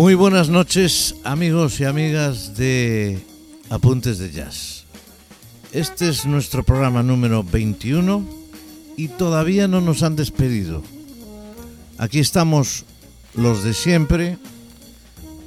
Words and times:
Muy 0.00 0.14
buenas 0.14 0.48
noches 0.48 1.14
amigos 1.24 1.78
y 1.78 1.84
amigas 1.84 2.56
de 2.56 3.22
Apuntes 3.68 4.18
de 4.18 4.30
Jazz. 4.30 4.86
Este 5.72 6.08
es 6.08 6.24
nuestro 6.24 6.62
programa 6.62 7.02
número 7.02 7.44
21 7.44 8.24
y 8.96 9.08
todavía 9.08 9.68
no 9.68 9.82
nos 9.82 10.02
han 10.02 10.16
despedido. 10.16 10.82
Aquí 11.98 12.18
estamos 12.18 12.86
los 13.34 13.62
de 13.62 13.74
siempre 13.74 14.38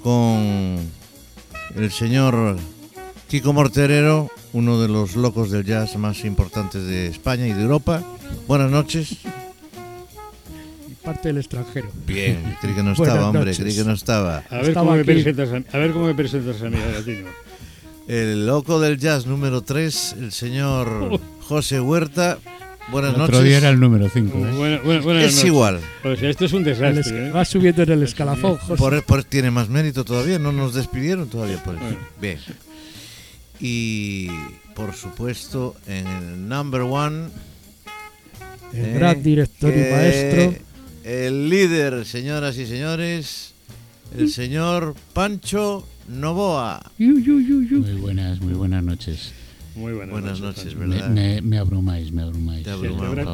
con 0.04 0.78
el 1.76 1.92
señor 1.92 2.58
Kiko 3.30 3.54
Morterero, 3.54 4.30
uno 4.54 4.80
de 4.80 4.88
los 4.88 5.16
locos 5.16 5.50
del 5.50 5.66
jazz 5.66 5.98
más 5.98 6.24
importantes 6.26 6.86
de 6.86 7.08
España 7.08 7.48
y 7.48 7.54
de 7.54 7.64
Europa. 7.64 8.04
Buenas 8.48 8.70
noches. 8.70 9.18
Parte 11.04 11.28
del 11.30 11.38
extranjero. 11.38 11.90
Bien, 12.08 12.56
creí 12.62 12.74
que 12.74 12.84
no 12.84 12.94
Buenas 12.96 13.00
estaba, 13.00 13.26
hombre, 13.28 13.40
noches. 13.46 13.60
creí 13.60 13.76
que 13.76 13.84
no 13.84 13.94
estaba. 13.94 14.44
A 14.50 14.56
ver, 14.58 14.68
Estaba 14.70 14.86
cómo 14.88 14.98
me 14.98 15.04
presentas 15.06 15.50
a, 15.50 15.78
a 15.78 15.80
ver 15.80 15.92
cómo 15.92 16.06
me 16.08 16.16
presentas 16.16 16.62
a 16.62 16.70
mí, 16.70 16.78
Latino. 16.94 17.28
El 18.08 18.46
loco 18.48 18.80
del 18.82 18.98
jazz 18.98 19.26
número 19.26 19.62
3, 19.62 20.16
el 20.20 20.32
señor 20.32 21.20
José 21.42 21.80
Huerta. 21.80 22.38
Buenas 22.92 23.16
El 23.16 23.22
otro 23.22 23.36
noches. 23.38 23.48
día 23.48 23.58
era 23.60 23.70
el 23.70 23.80
número 23.80 24.10
5. 24.10 24.38
Buena- 24.38 24.80
buena- 24.82 25.02
buenas 25.02 25.24
es 25.24 25.32
noches. 25.36 25.46
igual. 25.46 25.80
O 26.04 26.16
sea, 26.18 26.30
esto 26.30 26.44
es 26.44 26.52
un 26.52 26.66
desastre. 26.66 27.28
¿eh? 27.28 27.32
Va 27.32 27.46
subiendo 27.46 27.82
en 27.84 27.92
el 27.92 28.04
escalafón, 28.04 28.58
José. 28.58 28.76
Por, 28.76 29.04
por- 29.06 29.24
tiene 29.24 29.52
más 29.52 29.70
mérito 29.70 30.04
todavía, 30.04 30.38
no 30.38 30.52
nos 30.52 30.74
despidieron 30.74 31.30
todavía 31.30 31.64
por 31.64 31.76
eso. 31.76 31.84
Bueno. 31.86 31.98
Bien. 32.20 32.40
Y 33.60 34.28
por 34.76 34.94
supuesto, 34.96 35.76
en 35.88 36.06
el 36.08 36.48
number 36.50 36.82
one, 36.82 37.28
el 38.74 38.86
eh, 38.86 38.94
gran 38.96 39.24
director 39.24 39.70
y 39.72 39.74
que 39.76 39.92
maestro. 39.92 40.73
El 41.04 41.50
líder, 41.50 42.06
señoras 42.06 42.58
y 42.58 42.66
señores, 42.66 43.54
el 44.18 44.30
señor 44.30 44.96
Pancho 45.14 45.86
Novoa. 46.08 46.92
Muy 46.98 47.22
buenas, 48.00 48.40
muy 48.40 48.54
buenas 48.54 48.84
noches. 48.84 49.34
Muy 49.76 49.92
buenas, 49.94 50.12
Buenas 50.12 50.40
noches, 50.40 50.66
Antonio. 50.68 50.88
Me, 50.88 50.96
¿verdad? 50.96 51.10
me- 51.10 51.42
me 51.42 51.58
abrumáis, 51.58 52.12
me 52.12 52.22
abrumáis. 52.22 52.64
Te 52.64 52.70
Te, 52.70 52.76
abruma. 52.76 53.26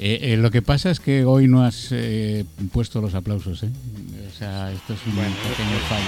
Eh, 0.00 0.18
eh, 0.22 0.36
lo 0.36 0.50
que 0.50 0.60
pasa 0.60 0.90
es 0.90 0.98
que 0.98 1.24
hoy 1.24 1.46
no 1.46 1.64
has 1.64 1.88
eh, 1.92 2.44
puesto 2.72 3.00
los 3.00 3.14
aplausos, 3.14 3.62
¿eh? 3.62 3.68
O 4.28 4.36
sea, 4.38 4.72
esto 4.72 4.94
es 4.94 4.98
un 5.06 5.14
Bueno, 5.14 5.34
pequeño 5.48 5.78
fallo. 5.88 6.04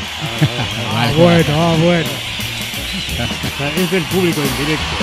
Ah, 0.91 1.13
bueno, 1.17 1.45
ah, 1.51 1.77
bueno. 1.83 2.09
O 2.11 3.59
sea, 3.59 3.75
es 3.77 3.91
del 3.93 4.03
público 4.05 4.41
en 4.43 4.67
directo. 4.67 4.97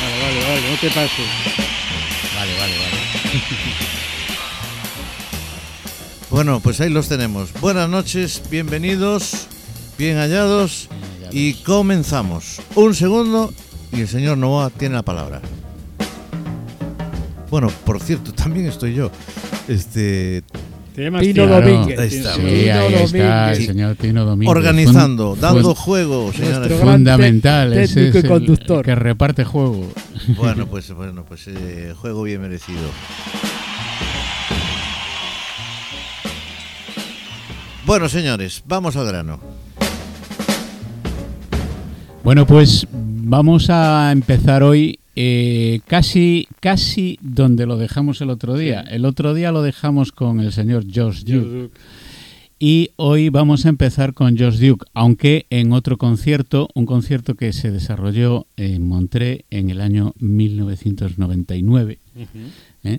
Vale, 0.00 0.22
vale, 0.22 0.40
vale, 0.48 0.70
no 0.70 0.76
te 0.80 0.88
pases. 0.88 1.28
Vale, 2.34 2.52
vale, 2.58 2.72
vale. 2.78 2.98
Bueno, 6.30 6.60
pues 6.60 6.80
ahí 6.80 6.90
los 6.90 7.08
tenemos. 7.08 7.52
Buenas 7.60 7.88
noches, 7.88 8.42
bienvenidos, 8.50 9.46
bien 9.98 10.18
hallados 10.18 10.88
y 11.32 11.54
comenzamos. 11.54 12.60
Un 12.74 12.94
segundo 12.94 13.52
y 13.92 14.00
el 14.02 14.08
señor 14.08 14.36
Novoa 14.38 14.70
tiene 14.70 14.94
la 14.96 15.02
palabra. 15.02 15.40
Bueno, 17.50 17.68
por 17.86 18.00
cierto, 18.00 18.32
también 18.32 18.66
estoy 18.66 18.94
yo. 18.94 19.10
Este, 19.68 20.42
Tino 20.94 21.18
Tino. 21.20 21.46
Domínguez. 21.46 21.98
Ahí 21.98 22.08
está. 22.08 22.34
Sí, 22.34 22.40
Tino 22.42 22.74
ahí 22.74 22.94
está 22.94 23.52
el 23.52 23.66
señor 23.66 23.96
Tino 23.96 24.24
Domínguez. 24.26 24.54
organizando, 24.54 25.30
Fun- 25.30 25.40
dando 25.40 25.74
fun- 25.74 25.82
juego, 25.82 26.32
fundamental. 26.32 27.72
ese 27.72 27.94
técnico 27.94 28.18
es 28.18 28.24
y 28.24 28.26
el- 28.26 28.32
conductor. 28.32 28.84
que 28.84 28.94
reparte 28.94 29.44
juego. 29.44 29.86
Bueno, 30.36 30.66
pues 30.66 30.92
bueno, 30.92 31.24
pues 31.26 31.44
eh, 31.46 31.94
juego 31.96 32.22
bien 32.24 32.42
merecido. 32.42 32.80
Bueno, 37.88 38.10
señores, 38.10 38.62
vamos 38.66 38.96
al 38.96 39.06
grano. 39.06 39.40
Bueno, 42.22 42.46
pues 42.46 42.86
vamos 42.92 43.70
a 43.70 44.12
empezar 44.12 44.62
hoy 44.62 44.98
eh, 45.16 45.80
casi, 45.86 46.46
casi 46.60 47.18
donde 47.22 47.64
lo 47.64 47.78
dejamos 47.78 48.20
el 48.20 48.28
otro 48.28 48.58
día. 48.58 48.82
El 48.82 49.06
otro 49.06 49.32
día 49.32 49.52
lo 49.52 49.62
dejamos 49.62 50.12
con 50.12 50.40
el 50.40 50.52
señor 50.52 50.84
George 50.86 51.24
Duke 51.24 51.70
y 52.58 52.90
hoy 52.96 53.30
vamos 53.30 53.64
a 53.64 53.70
empezar 53.70 54.12
con 54.12 54.36
George 54.36 54.68
Duke, 54.68 54.84
aunque 54.92 55.46
en 55.48 55.72
otro 55.72 55.96
concierto, 55.96 56.68
un 56.74 56.84
concierto 56.84 57.36
que 57.36 57.54
se 57.54 57.70
desarrolló 57.70 58.46
en 58.58 58.86
Montré 58.86 59.46
en 59.48 59.70
el 59.70 59.80
año 59.80 60.12
1999 60.18 61.98
Ujú. 62.16 62.26
¿eh? 62.84 62.98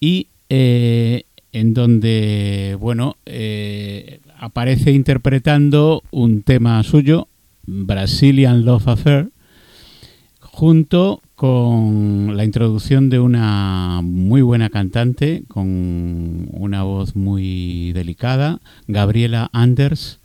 y 0.00 0.26
eh, 0.50 1.24
en 1.52 1.74
donde 1.74 2.76
bueno 2.80 3.16
eh, 3.26 4.20
aparece 4.38 4.92
interpretando 4.92 6.02
un 6.10 6.42
tema 6.42 6.82
suyo 6.82 7.28
Brazilian 7.66 8.64
Love 8.64 8.88
Affair 8.88 9.30
junto 10.40 11.20
con 11.34 12.36
la 12.36 12.44
introducción 12.44 13.10
de 13.10 13.20
una 13.20 14.00
muy 14.02 14.42
buena 14.42 14.70
cantante 14.70 15.44
con 15.48 16.48
una 16.52 16.82
voz 16.82 17.16
muy 17.16 17.92
delicada 17.92 18.60
Gabriela 18.86 19.48
Anders 19.52 20.20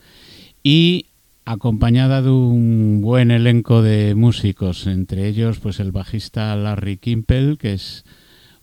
y 0.64 1.06
acompañada 1.46 2.22
de 2.22 2.30
un 2.32 3.02
buen 3.02 3.32
elenco 3.32 3.82
de 3.82 4.16
músicos 4.16 4.88
entre 4.88 5.28
ellos 5.28 5.60
pues 5.60 5.80
el 5.80 5.92
bajista 5.92 6.56
Larry 6.56 6.98
Kimpel 6.98 7.58
que 7.58 7.74
es 7.74 8.04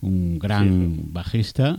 un 0.01 0.39
gran 0.39 1.13
bajista. 1.13 1.79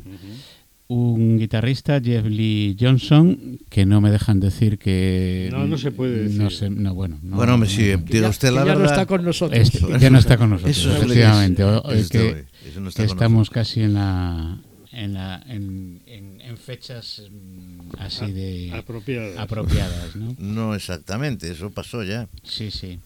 Un 0.93 1.37
guitarrista, 1.39 2.01
Jeff 2.01 2.25
Lee 2.25 2.75
Johnson, 2.79 3.59
que 3.69 3.85
no 3.85 4.01
me 4.01 4.11
dejan 4.11 4.39
decir 4.39 4.77
que... 4.77 5.47
No, 5.51 5.65
no 5.65 5.77
se 5.77 5.91
puede 5.91 6.23
decir. 6.23 6.37
No 6.41 6.49
sé, 6.49 6.69
no, 6.69 6.93
bueno. 6.93 7.17
no- 7.23 7.37
bueno, 7.37 7.57
me 7.57 7.65
no- 7.65 7.71
sigue. 7.71 7.97
no- 7.97 8.05
Que 8.05 8.13
Diga 8.13 8.27
ya, 8.27 8.29
usted 8.29 8.51
la 8.51 8.61
que 8.63 8.67
ya 8.67 8.73
no 8.73 8.79
verdad. 8.79 8.93
está 8.95 9.05
con 9.05 9.23
nosotros. 9.23 9.59
Este, 9.59 9.77
Eso, 9.77 9.97
ya 9.97 10.09
no 10.09 10.19
está 10.19 10.37
con 10.37 10.49
nosotros, 10.49 10.77
Eso 10.77 10.91
es 10.91 11.03
efectivamente. 11.03 11.63
Eso 11.63 11.81
que 12.09 12.45
eso 12.67 12.87
está 12.87 13.03
estamos 13.05 13.31
nosotros. 13.31 13.49
casi 13.49 13.81
en 13.81 13.93
la... 13.93 14.57
En, 14.93 15.13
la, 15.13 15.41
en, 15.47 16.01
en- 16.05 16.41
en 16.41 16.57
fechas 16.57 17.21
mm, 17.31 17.91
así 17.97 18.29
de 18.33 18.73
Apropiadas. 18.73 19.37
apropiadas, 19.37 20.15
¿no? 20.17 20.35
No 20.37 20.75
exactamente, 20.75 21.49
eso 21.49 21.69
pasó 21.69 22.03
ya. 22.03 22.27
Sí, 22.43 22.69
sí. 22.71 22.99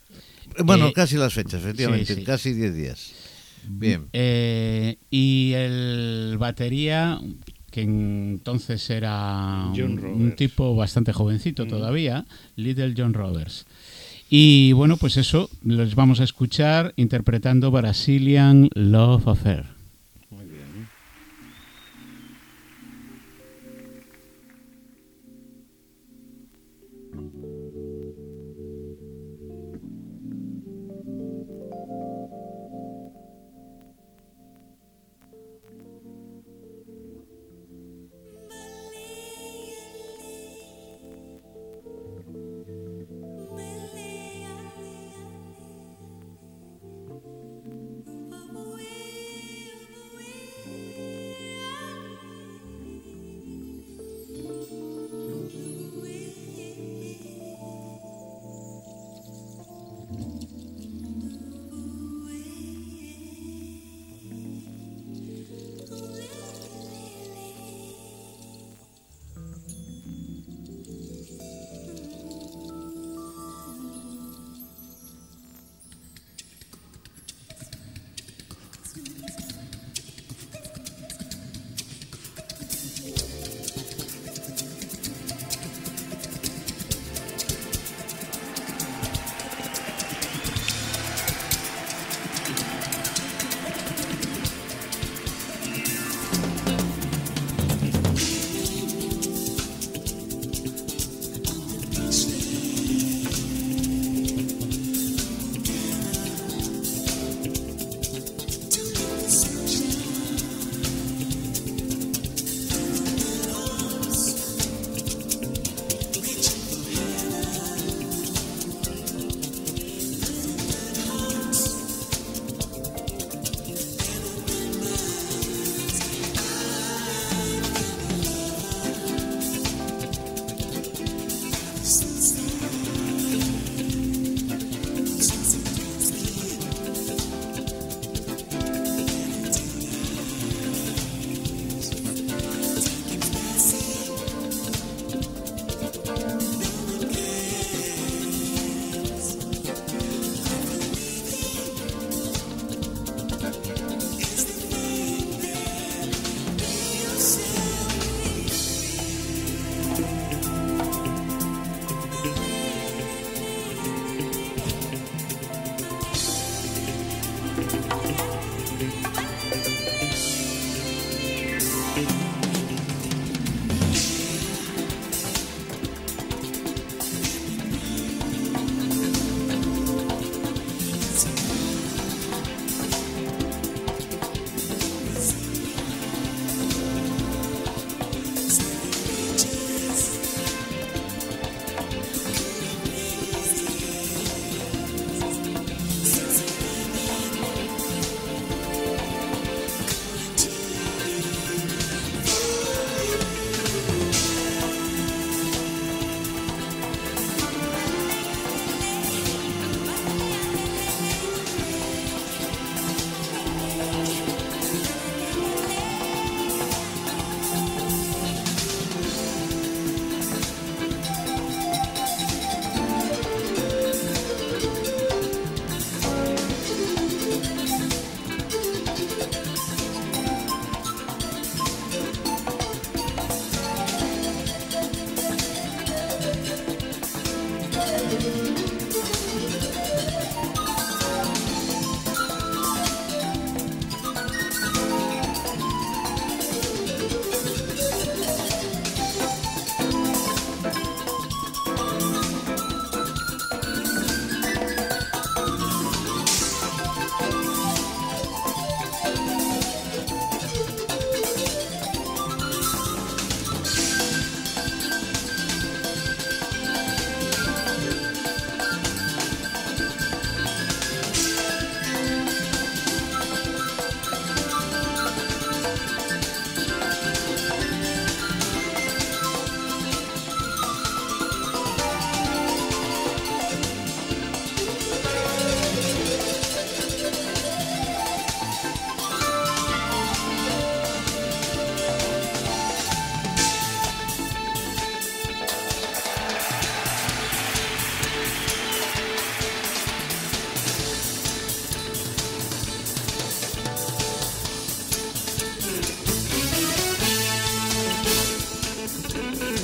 Bueno, 0.63 0.87
Eh, 0.87 0.93
casi 0.93 1.15
las 1.17 1.33
fechas, 1.35 1.61
efectivamente, 1.61 2.07
sí, 2.15 2.21
sí. 2.21 2.25
casi 2.25 2.53
10 2.53 2.75
días. 2.75 3.11
Bien. 3.67 4.05
Eh, 4.13 4.97
y 5.11 5.53
el 5.53 6.37
batería, 6.39 7.19
que 7.75 7.81
entonces 7.81 8.89
era 8.89 9.69
un, 9.75 10.33
tipo 10.37 10.77
bastante 10.77 11.11
jovencito 11.11 11.65
Mm. 11.65 11.67
todavía, 11.67 12.25
Little 12.55 12.93
John 12.97 13.13
Roberts. 13.13 13.65
Y 14.29 14.71
bueno, 14.71 14.95
pues 14.95 15.17
eso, 15.17 15.49
les 15.61 15.93
vamos 15.93 16.21
a 16.21 16.23
escuchar 16.23 16.93
interpretando 16.95 17.71
Brazilian 17.71 18.69
Love 18.75 19.27
Affair. 19.27 19.74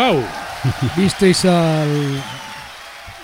¡Wow! 0.00 0.24
Visteis 0.96 1.44
al, 1.44 2.22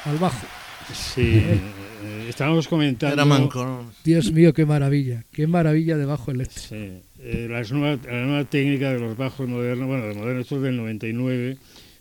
al 0.04 0.18
bajo. 0.21 0.47
Sí, 0.92 1.23
eh, 1.25 2.26
estábamos 2.28 2.68
comentando. 2.68 3.14
Era 3.14 3.25
manco. 3.25 3.64
¿no? 3.64 3.90
Dios 4.04 4.30
mío, 4.30 4.52
qué 4.52 4.66
maravilla. 4.66 5.25
Qué 5.33 5.47
maravilla 5.47 5.97
de 5.97 6.04
bajo 6.04 6.33
eléctrico. 6.33 6.68
Sí, 6.68 7.00
eh, 7.21 7.49
las 7.50 7.71
la 7.71 7.97
nueva 8.26 8.45
técnica 8.45 8.92
de 8.92 9.00
los 9.00 9.16
bajos 9.16 9.49
modernos, 9.49 9.88
bueno, 9.88 10.06
de 10.06 10.14
modernos, 10.16 10.42
esto 10.42 10.56
es 10.56 10.62
del 10.64 10.76
99, 10.76 11.56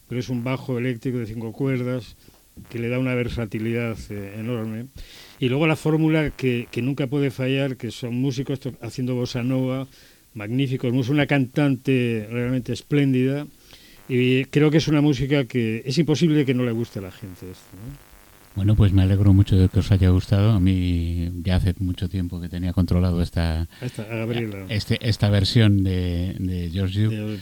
pero 0.09 0.19
es 0.19 0.27
un 0.27 0.43
bajo 0.43 0.77
eléctrico 0.77 1.19
de 1.19 1.27
cinco 1.27 1.53
cuerdas 1.53 2.17
que 2.67 2.77
le 2.77 2.89
da 2.89 2.99
una 2.99 3.15
versatilidad 3.15 3.97
eh, 4.09 4.35
enorme. 4.39 4.87
Y 5.39 5.47
luego 5.47 5.67
la 5.67 5.77
fórmula 5.77 6.31
que, 6.31 6.67
que 6.69 6.81
nunca 6.81 7.07
puede 7.07 7.31
fallar, 7.31 7.77
que 7.77 7.91
son 7.91 8.15
músicos 8.15 8.59
haciendo 8.81 9.15
bossa 9.15 9.41
nova, 9.41 9.87
magníficos, 10.33 11.07
una 11.07 11.27
cantante 11.27 12.27
realmente 12.29 12.73
espléndida. 12.73 13.47
Y 14.07 14.45
creo 14.45 14.69
que 14.71 14.77
es 14.77 14.87
una 14.87 15.01
música 15.01 15.45
que 15.45 15.81
es 15.85 15.97
imposible 15.97 16.45
que 16.45 16.53
no 16.53 16.63
le 16.63 16.71
guste 16.71 16.99
a 16.99 17.03
la 17.03 17.11
gente. 17.11 17.49
Esto, 17.51 17.71
¿no? 17.73 18.15
Bueno, 18.55 18.75
pues 18.75 18.93
me 18.93 19.01
alegro 19.01 19.33
mucho 19.33 19.57
de 19.57 19.67
que 19.67 19.79
os 19.79 19.91
haya 19.91 20.09
gustado. 20.09 20.51
A 20.51 20.59
mí 20.59 21.29
ya 21.43 21.57
hace 21.57 21.73
mucho 21.79 22.07
tiempo 22.07 22.39
que 22.39 22.47
tenía 22.47 22.71
controlado 22.71 23.21
esta, 23.21 23.61
Ahí 23.81 23.87
está, 23.87 24.03
a 24.03 24.15
Gabriela. 24.15 24.65
este, 24.69 24.97
esta 25.01 25.29
versión 25.29 25.83
de, 25.83 26.35
de 26.39 26.69
George 26.71 27.01
Duke. 27.01 27.39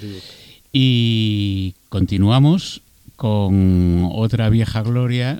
Y 0.71 1.75
continuamos 1.89 2.81
con 3.15 4.09
otra 4.11 4.49
vieja 4.49 4.81
gloria, 4.81 5.39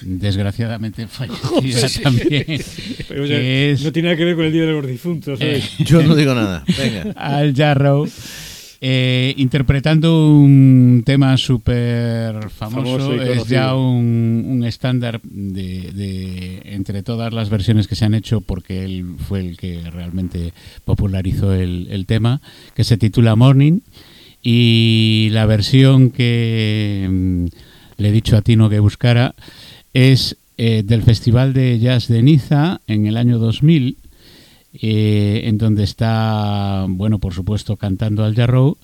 desgraciadamente 0.00 1.06
fallecida 1.08 1.86
también, 2.02 2.44
Pero, 3.08 3.22
o 3.22 3.26
sea, 3.28 3.38
que 3.38 3.70
es 3.70 3.82
No 3.84 3.92
tiene 3.92 4.08
nada 4.08 4.16
que 4.18 4.24
ver 4.24 4.34
con 4.34 4.44
el 4.44 4.52
Día 4.52 4.62
de 4.66 4.72
los 4.72 4.86
Difuntos. 4.86 5.38
¿sabes? 5.38 5.64
eh, 5.78 5.84
Yo 5.84 6.02
no 6.02 6.16
digo 6.16 6.34
nada. 6.34 6.64
Venga. 6.76 7.12
Al 7.16 7.54
Jarrow, 7.54 8.08
eh, 8.80 9.34
interpretando 9.38 10.28
un 10.36 11.02
tema 11.04 11.36
súper 11.36 12.50
famoso, 12.50 13.14
es 13.22 13.48
ya 13.48 13.74
un, 13.74 14.44
un 14.46 14.64
estándar 14.64 15.20
de, 15.24 15.92
de- 15.92 16.62
entre 16.64 17.02
todas 17.02 17.32
las 17.32 17.48
versiones 17.48 17.86
que 17.88 17.94
se 17.96 18.04
han 18.04 18.14
hecho, 18.14 18.40
porque 18.40 18.84
él 18.84 19.04
fue 19.28 19.40
el 19.40 19.56
que 19.56 19.80
realmente 19.90 20.52
popularizó 20.84 21.52
el, 21.54 21.88
el 21.90 22.06
tema, 22.06 22.40
que 22.74 22.84
se 22.84 22.96
titula 22.96 23.34
Morning, 23.36 23.80
y 24.42 25.28
la 25.32 25.46
versión 25.46 26.10
que 26.10 27.06
mm, 27.10 27.44
le 27.96 28.08
he 28.08 28.12
dicho 28.12 28.36
a 28.36 28.42
Tino 28.42 28.68
que 28.68 28.78
buscara 28.80 29.34
es 29.92 30.36
eh, 30.58 30.82
del 30.84 31.02
Festival 31.02 31.52
de 31.52 31.78
Jazz 31.78 32.08
de 32.08 32.22
Niza 32.22 32.80
en 32.86 33.06
el 33.06 33.16
año 33.16 33.38
2000, 33.38 33.96
eh, 34.80 35.42
en 35.44 35.58
donde 35.58 35.84
está, 35.84 36.86
bueno, 36.88 37.18
por 37.18 37.34
supuesto, 37.34 37.76
cantando 37.76 38.24
al 38.24 38.34
Jarrow 38.34 38.76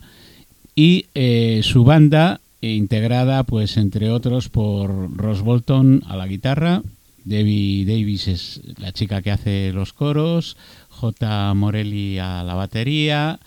y 0.74 1.06
eh, 1.14 1.60
su 1.62 1.84
banda 1.84 2.40
eh, 2.60 2.72
integrada, 2.72 3.44
pues, 3.44 3.76
entre 3.76 4.10
otros, 4.10 4.48
por 4.48 5.16
Ross 5.16 5.42
Bolton 5.42 6.02
a 6.06 6.16
la 6.16 6.26
guitarra, 6.26 6.82
Debbie 7.24 7.84
Davis 7.84 8.28
es 8.28 8.60
la 8.78 8.92
chica 8.92 9.22
que 9.22 9.30
hace 9.30 9.72
los 9.72 9.92
coros, 9.92 10.56
J. 10.88 11.54
Morelli 11.54 12.18
a 12.18 12.42
la 12.42 12.54
batería, 12.54 13.38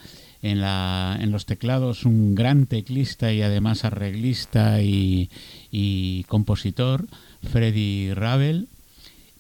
en, 0.42 0.62
la, 0.62 1.18
en 1.20 1.32
los 1.32 1.46
teclados 1.46 2.06
un 2.06 2.36
gran 2.36 2.68
teclista 2.68 3.34
y 3.34 3.42
además 3.42 3.84
arreglista 3.84 4.82
y, 4.82 5.30
y 5.72 6.24
compositor, 6.26 7.08
Freddy 7.42 8.14
Ravel. 8.14 8.68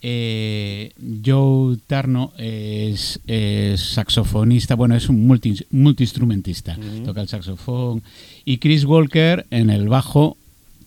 Eh, 0.08 0.92
Joe 1.26 1.78
Tarno 1.88 2.32
es, 2.38 3.20
es 3.26 3.82
saxofonista, 3.82 4.76
bueno, 4.76 4.96
es 4.96 5.10
un 5.10 5.26
multi, 5.26 5.56
multiinstrumentista, 5.72 6.78
toca 7.04 7.22
el 7.22 7.28
saxofón. 7.28 8.04
Y 8.46 8.60
Chris 8.60 8.86
Walker 8.86 9.48
en 9.50 9.72
el 9.72 9.90
bajo, 9.90 10.38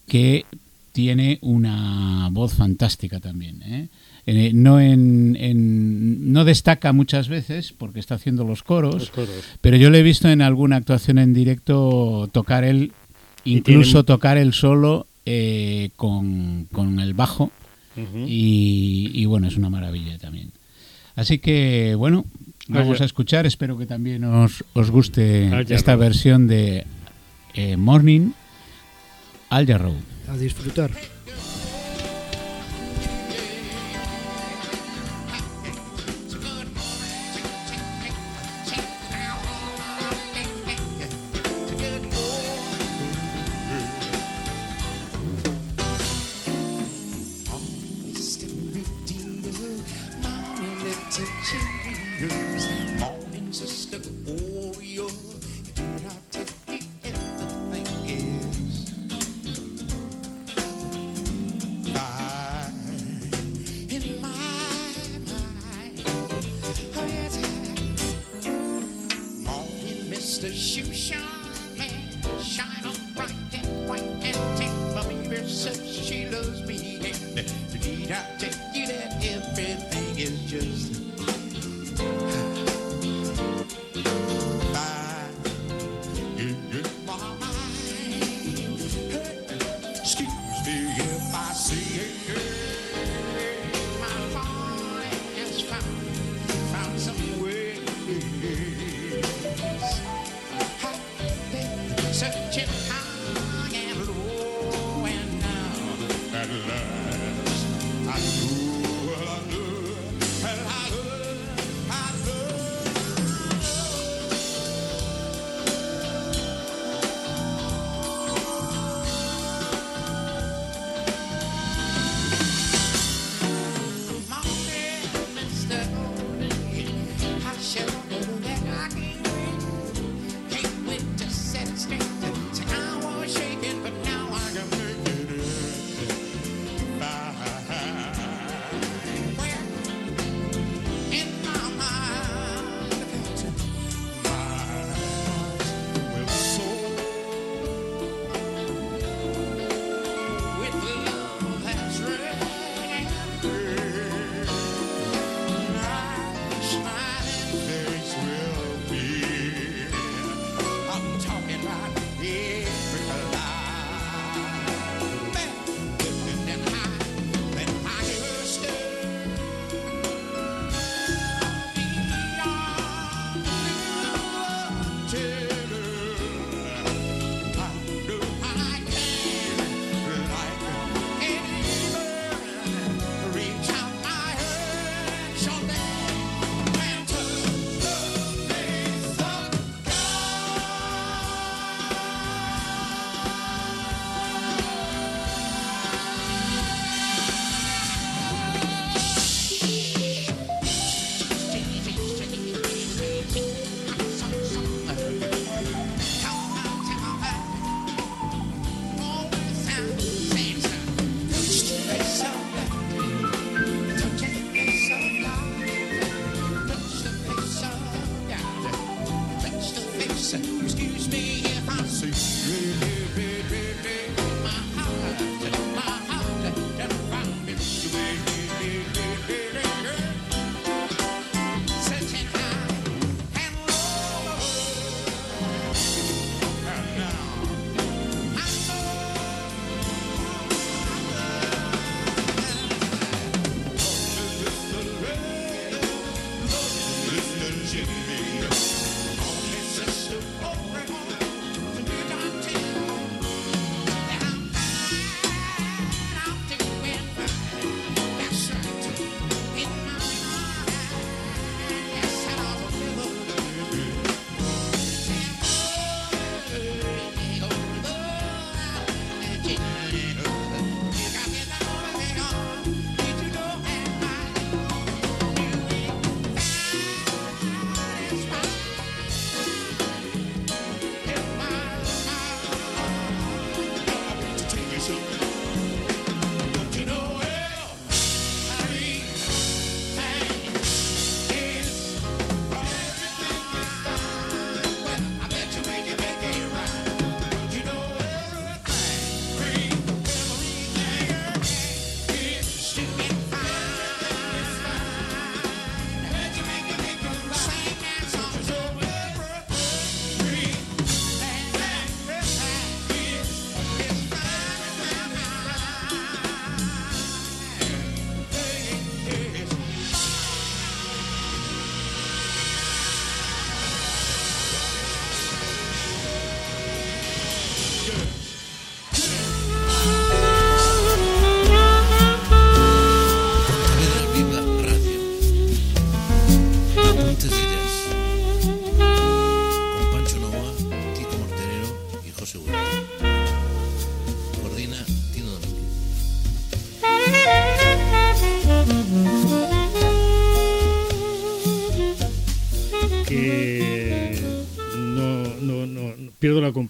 que 0.07 0.45
tiene 0.93 1.39
una 1.43 2.29
voz 2.31 2.55
fantástica 2.55 3.19
también. 3.19 3.61
¿eh? 3.65 3.89
Eh, 4.27 4.53
no, 4.55 4.79
en, 4.79 5.37
en- 5.41 6.33
no 6.33 6.45
destaca 6.45 6.93
muchas 6.93 7.29
veces 7.29 7.73
porque 7.77 7.99
está 7.99 8.15
haciendo 8.15 8.45
los 8.45 8.63
coros, 8.63 8.95
Los 8.95 9.11
coros. 9.11 9.31
pero 9.61 9.77
yo 9.77 9.91
le 9.91 9.99
he 9.99 10.03
visto 10.05 10.29
en 10.29 10.43
alguna 10.43 10.77
actuación 10.77 11.19
en 11.19 11.35
directo 11.35 12.29
tocar 12.31 12.63
él, 12.63 12.93
incluso 13.45 14.05
tocar 14.05 14.39
él 14.39 14.53
solo 14.53 15.09
con, 15.97 16.69
con 16.71 17.01
el 17.01 17.15
bajo. 17.15 17.51
Y, 18.27 19.11
y 19.15 19.25
bueno, 19.27 19.49
es 19.49 19.57
una 19.57 19.71
maravilla 19.71 20.19
también. 20.19 20.53
Así 21.17 21.39
que 21.39 21.95
bueno, 21.97 22.25
vamos 22.69 23.01
a 23.01 23.05
escuchar, 23.05 23.47
espero 23.47 23.77
que 23.77 23.87
también 23.87 24.25
os, 24.25 24.65
os 24.75 24.91
guste 24.91 25.51
esta 25.69 25.97
versión 25.97 26.47
de 26.47 26.87
eh, 27.55 27.77
Morning 27.77 28.31
al 29.51 29.67
Jarrow. 29.67 29.95
A 30.29 30.37
disfrutar. 30.37 30.91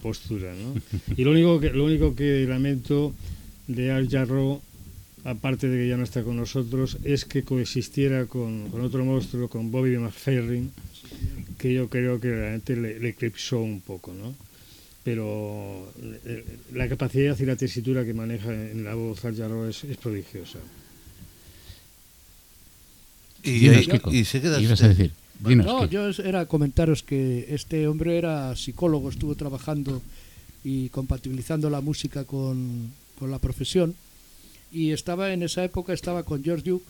La 0.09 0.15
compostura, 0.15 0.53
¿no? 0.55 0.73
Y 1.17 1.23
lo 1.23 1.31
único 1.31 1.59
que, 1.59 1.69
lo 1.71 1.85
único 1.85 2.15
que 2.15 2.45
lamento 2.47 3.13
de 3.67 3.91
Al 3.91 4.09
Jarreau, 4.09 4.61
aparte 5.23 5.67
de 5.67 5.77
que 5.83 5.89
ya 5.89 5.97
no 5.97 6.03
está 6.03 6.23
con 6.23 6.37
nosotros, 6.37 6.97
es 7.03 7.25
que 7.25 7.43
coexistiera 7.43 8.25
con, 8.25 8.69
con 8.69 8.81
otro 8.81 9.03
monstruo, 9.05 9.47
con 9.49 9.71
Bobby 9.71 9.97
McFerrin, 9.97 10.71
que 11.57 11.73
yo 11.73 11.89
creo 11.89 12.19
que 12.19 12.29
realmente 12.31 12.75
le, 12.75 12.99
le 12.99 13.09
eclipsó 13.09 13.59
un 13.59 13.81
poco, 13.81 14.13
¿no? 14.13 14.33
Pero 15.03 15.91
la 16.73 16.87
capacidad 16.89 17.37
y 17.39 17.45
la 17.45 17.55
tesitura 17.55 18.03
que 18.05 18.13
maneja 18.13 18.51
en 18.53 18.83
la 18.83 18.95
voz 18.95 19.23
Al 19.25 19.35
Jarreau 19.35 19.65
es, 19.69 19.83
es 19.83 19.97
prodigiosa. 19.97 20.59
Y, 23.43 23.69
ahí- 23.69 23.85
Kiko, 23.87 24.13
y 24.13 24.25
se 24.25 24.41
queda 24.41 24.57
¿qué 24.57 24.63
ibas 24.63 24.81
a 24.83 24.89
decir? 24.89 25.11
Dinos, 25.39 25.65
No, 25.65 25.85
yo 25.85 26.09
era 26.23 26.45
comentaros 26.45 27.01
que 27.03 27.47
este 27.49 27.87
hombre 27.87 28.17
era 28.17 28.55
psicólogo, 28.55 29.09
estuvo 29.09 29.35
trabajando 29.35 30.01
y 30.63 30.89
compatibilizando 30.89 31.69
la 31.69 31.79
música 31.81 32.25
con, 32.25 32.91
con 33.17 33.31
la 33.31 33.39
profesión 33.39 33.95
y 34.71 34.91
estaba 34.91 35.31
en 35.31 35.41
esa 35.43 35.63
época 35.63 35.93
estaba 35.93 36.23
con 36.23 36.43
George 36.43 36.69
Duke. 36.69 36.85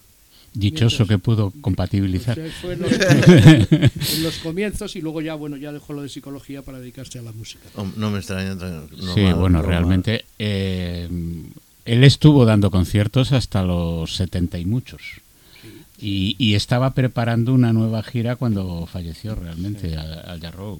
Dichoso 0.51 0.97
mientras- 1.05 1.07
que 1.09 1.17
pudo 1.23 1.53
compatibilizar. 1.61 2.35
Pues, 2.35 2.53
fue 2.55 2.73
en, 2.73 2.81
los, 2.81 2.91
en 2.91 4.23
los 4.23 4.37
comienzos 4.39 4.95
y 4.95 5.01
luego 5.01 5.21
ya 5.21 5.35
bueno 5.35 5.55
ya 5.57 5.71
dejó 5.71 5.93
lo 5.93 6.01
de 6.01 6.09
psicología 6.09 6.63
para 6.63 6.79
dedicarse 6.79 7.19
a 7.19 7.21
la 7.21 7.31
música. 7.31 7.69
No 7.95 8.09
me 8.09 8.17
extraña. 8.17 8.55
tra- 8.55 8.89
no 8.97 9.13
sí, 9.13 9.21
mal, 9.21 9.35
bueno, 9.35 9.61
no 9.61 9.67
realmente 9.67 10.25
eh, 10.39 11.07
él 11.85 12.03
estuvo 12.03 12.45
dando 12.45 12.71
conciertos 12.71 13.31
hasta 13.31 13.63
los 13.63 14.15
70 14.15 14.57
y 14.57 14.65
muchos. 14.65 15.01
Y, 16.01 16.35
y 16.37 16.55
estaba 16.55 16.93
preparando 16.93 17.53
una 17.53 17.73
nueva 17.73 18.01
gira 18.03 18.35
cuando 18.37 18.85
falleció 18.85 19.35
realmente 19.35 19.95
al, 19.97 20.13
al 20.25 20.39
Jarreau. 20.39 20.79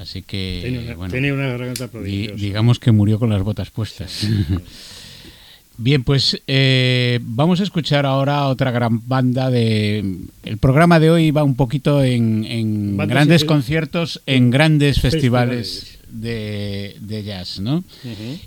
Así 0.00 0.22
que, 0.22 0.60
Tenía 0.64 0.80
una, 0.80 0.94
bueno, 0.94 1.12
tenía 1.12 1.34
una 1.34 1.48
garganta 1.48 1.84
di- 1.84 1.90
prodigiosa. 1.90 2.34
digamos 2.42 2.78
que 2.78 2.92
murió 2.92 3.18
con 3.18 3.30
las 3.30 3.42
botas 3.42 3.70
puestas. 3.70 4.26
Bien, 5.78 6.04
pues 6.04 6.40
eh, 6.46 7.18
vamos 7.22 7.60
a 7.60 7.62
escuchar 7.62 8.04
ahora 8.04 8.46
otra 8.48 8.70
gran 8.70 9.06
banda 9.08 9.50
de... 9.50 10.18
El 10.44 10.58
programa 10.58 11.00
de 11.00 11.10
hoy 11.10 11.30
va 11.30 11.42
un 11.44 11.56
poquito 11.56 12.04
en, 12.04 12.96
grandes 12.98 13.44
conciertos, 13.44 14.20
en 14.26 14.50
grandes 14.50 15.00
festivales. 15.00 15.98
De, 16.10 16.94
de 17.00 17.24
jazz, 17.24 17.58
¿no? 17.58 17.84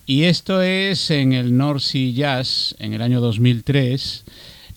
Y 0.06 0.24
esto 0.24 0.62
es 0.62 1.10
en 1.10 1.34
el 1.34 1.58
North 1.58 1.82
Sea 1.82 2.12
Jazz, 2.12 2.76
en 2.78 2.94
el 2.94 3.02
año 3.02 3.20
2003. 3.22 4.24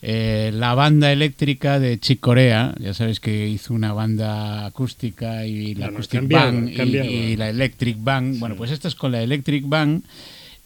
Eh, 0.01 0.51
la 0.53 0.73
banda 0.75 1.11
eléctrica 1.11 1.79
de 1.79 1.99
Chick 1.99 2.19
Corea, 2.19 2.73
ya 2.79 2.93
sabes 2.93 3.19
que 3.19 3.47
hizo 3.49 3.73
una 3.73 3.91
banda 3.93 4.65
acústica 4.65 5.45
y 5.45 5.75
la 5.75 5.87
Acoustic 5.87 6.21
cambiaba, 6.21 6.45
Band 6.51 6.69
y- 6.69 7.35
la 7.35 7.49
Electric 7.49 7.97
Band. 7.99 8.39
Bueno, 8.39 8.55
pues 8.55 8.71
esta 8.71 8.87
es 8.87 8.95
con 8.95 9.11
la 9.11 9.21
Electric 9.21 9.67
Band, 9.67 10.03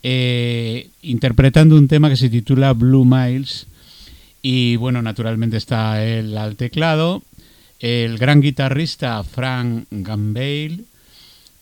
eh, 0.03 0.89
interpretando 1.01 1.75
un 1.75 1.87
tema 1.87 2.09
que 2.09 2.17
se 2.17 2.29
titula 2.29 2.73
Blue 2.73 3.05
Miles. 3.05 3.67
Y 4.41 4.75
bueno, 4.75 5.01
naturalmente 5.01 5.55
está 5.57 6.03
él 6.05 6.37
al 6.37 6.55
teclado, 6.57 7.23
el 7.79 8.17
gran 8.17 8.41
guitarrista 8.41 9.23
Frank 9.23 9.85
Gambale, 9.89 10.79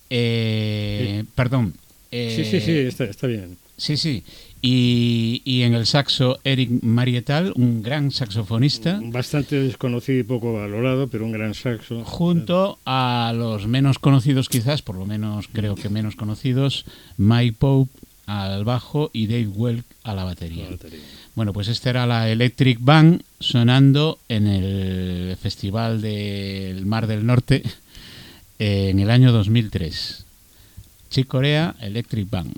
eh, 0.10 1.24
perdón. 1.36 1.74
Sí, 2.12 2.44
sí, 2.44 2.60
sí, 2.60 2.72
está, 2.80 3.06
está 3.06 3.28
bien. 3.28 3.58
Sí, 3.78 3.96
sí. 3.98 4.24
Y, 4.62 5.42
y 5.44 5.64
en 5.64 5.74
el 5.74 5.88
saxo 5.88 6.40
Eric 6.44 6.84
Marietal, 6.84 7.52
un 7.56 7.82
gran 7.82 8.12
saxofonista, 8.12 9.00
Bastante 9.04 9.56
desconocido 9.56 10.20
y 10.20 10.24
poco 10.24 10.54
valorado, 10.54 11.08
pero 11.08 11.26
un 11.26 11.32
gran 11.32 11.56
saxo. 11.56 12.04
junto 12.06 12.78
a 12.86 13.34
los 13.36 13.66
menos 13.68 13.98
conocidos 13.98 14.50
quizás, 14.50 14.82
por 14.84 14.96
lo 14.96 15.06
menos 15.06 15.48
creo 15.52 15.76
que 15.76 15.90
menos 15.90 16.16
conocidos, 16.16 16.86
Mike 17.18 17.56
Pope 17.58 17.92
al 18.28 18.64
bajo 18.64 19.10
y 19.14 19.28
Dave 19.28 19.48
Welk 19.48 19.86
a 20.04 20.16
la 20.16 20.24
batería. 20.24 20.66
La 20.66 20.72
batería. 20.72 21.00
Bueno, 21.36 21.54
pues 21.54 21.68
esta 21.68 21.90
era 21.90 22.06
la 22.06 22.30
Electric 22.30 22.78
Band 22.80 23.24
sonando 23.40 24.20
en 24.30 24.48
el 24.48 25.36
Festival 25.42 26.02
del 26.02 26.86
Mar 26.86 27.08
del 27.08 27.26
Norte 27.26 27.64
en 28.60 29.00
el 29.00 29.10
año 29.10 29.32
2003. 29.32 30.26
Chick 31.10 31.28
Corea 31.28 31.76
Electric 31.82 32.30
Band. 32.30 32.54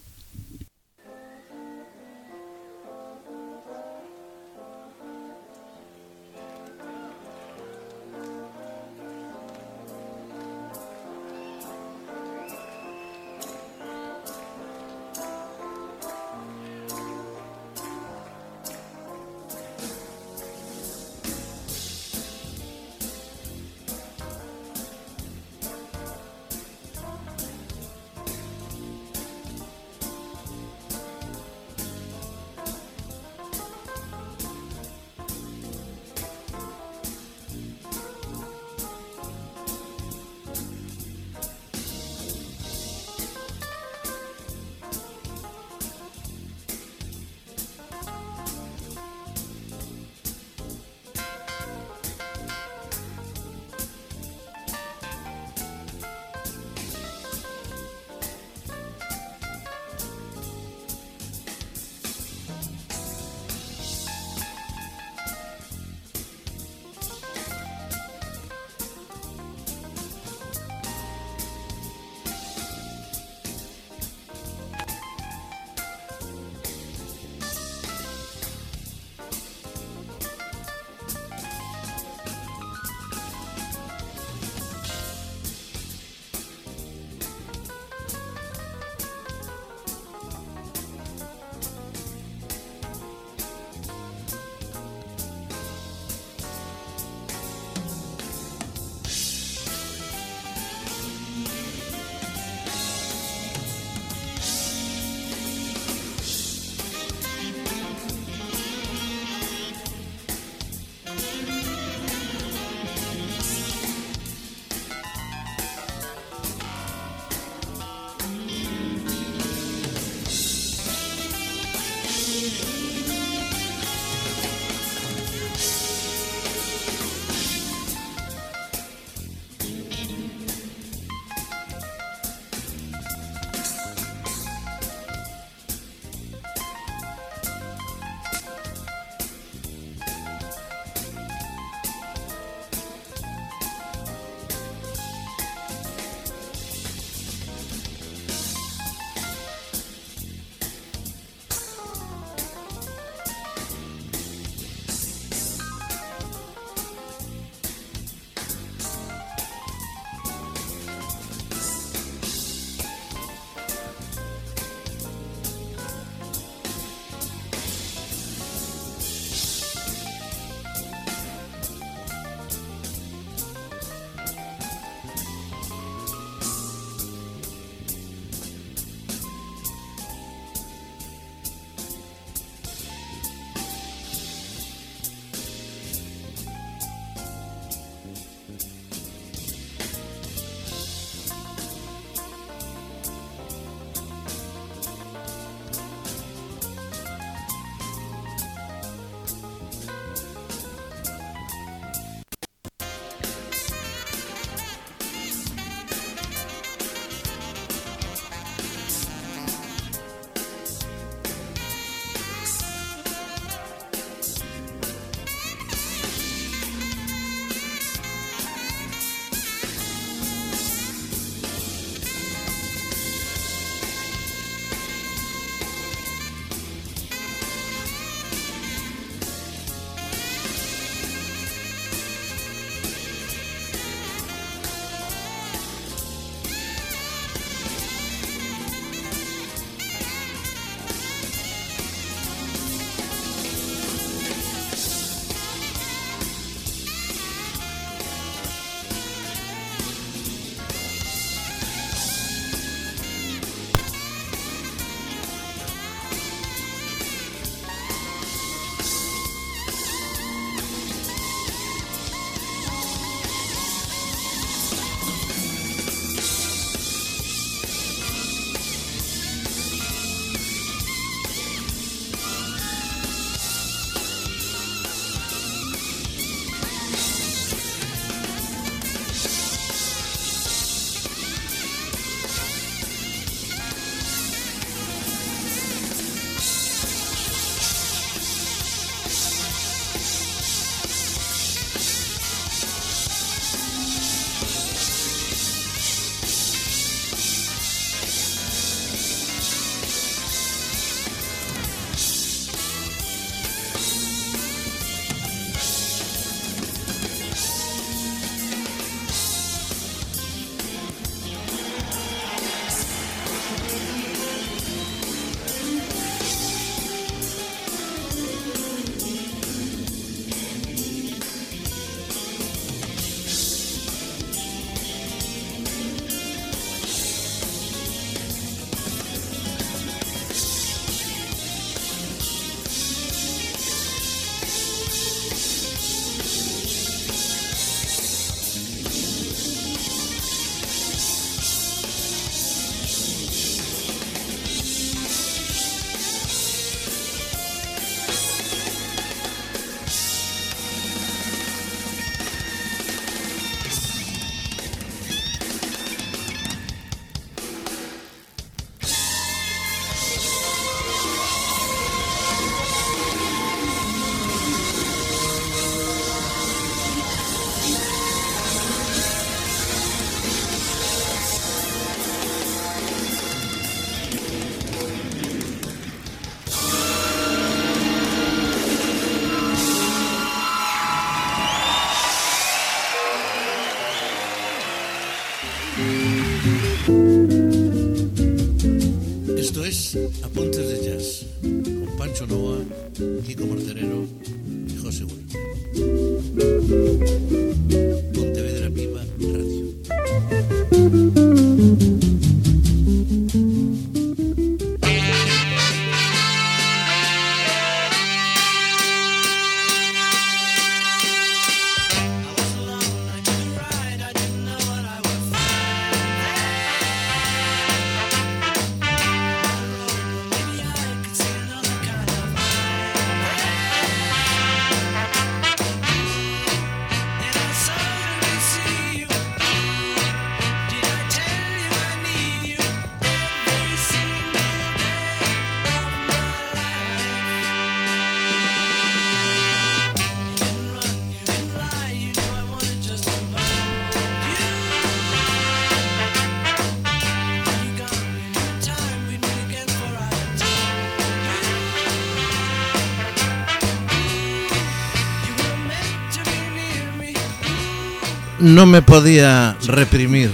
No 458.44 458.66
me 458.66 458.82
podía 458.82 459.56
reprimir, 459.68 460.30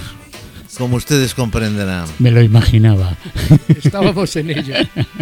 como 0.76 0.96
ustedes 0.96 1.32
comprenderán. 1.34 2.06
Me 2.18 2.30
lo 2.32 2.42
imaginaba. 2.42 3.16
Estábamos 3.68 4.34
en 4.36 4.50
ello. 4.50 4.74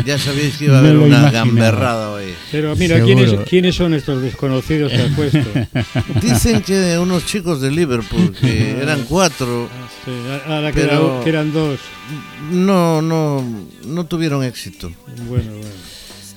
Ya 0.07 0.19
sabéis 0.19 0.57
que 0.57 0.65
iba 0.67 0.79
a 0.79 0.83
Me 0.83 0.89
haber 0.89 0.99
una 1.01 1.19
imaginaba. 1.19 1.31
gamberrada 1.45 2.11
hoy. 2.13 2.33
Pero 2.51 2.75
mira. 2.77 3.01
¿quiénes, 3.05 3.35
¿quiénes 3.49 3.75
son 3.75 3.93
estos 3.93 4.23
desconocidos 4.23 4.91
que 4.91 5.03
has 5.03 5.13
puesto? 5.13 5.39
Dicen 6.23 6.63
que 6.63 6.99
unos 6.99 7.27
chicos 7.27 7.61
de 7.61 7.71
Liverpool, 7.71 8.33
que 8.41 8.79
eran 8.81 9.05
cuatro, 9.09 9.69
Sí, 10.05 10.13
ahora 10.47 10.73
que, 10.73 10.81
Pero- 10.81 11.15
era- 11.17 11.25
que 11.25 11.29
eran 11.31 11.53
dos. 11.53 11.79
no, 12.51 13.03
no, 13.03 13.45
no 13.85 14.07
tuvieron 14.07 14.43
éxito. 14.45 14.91
Bueno, 15.29 15.51
bueno. 15.53 15.67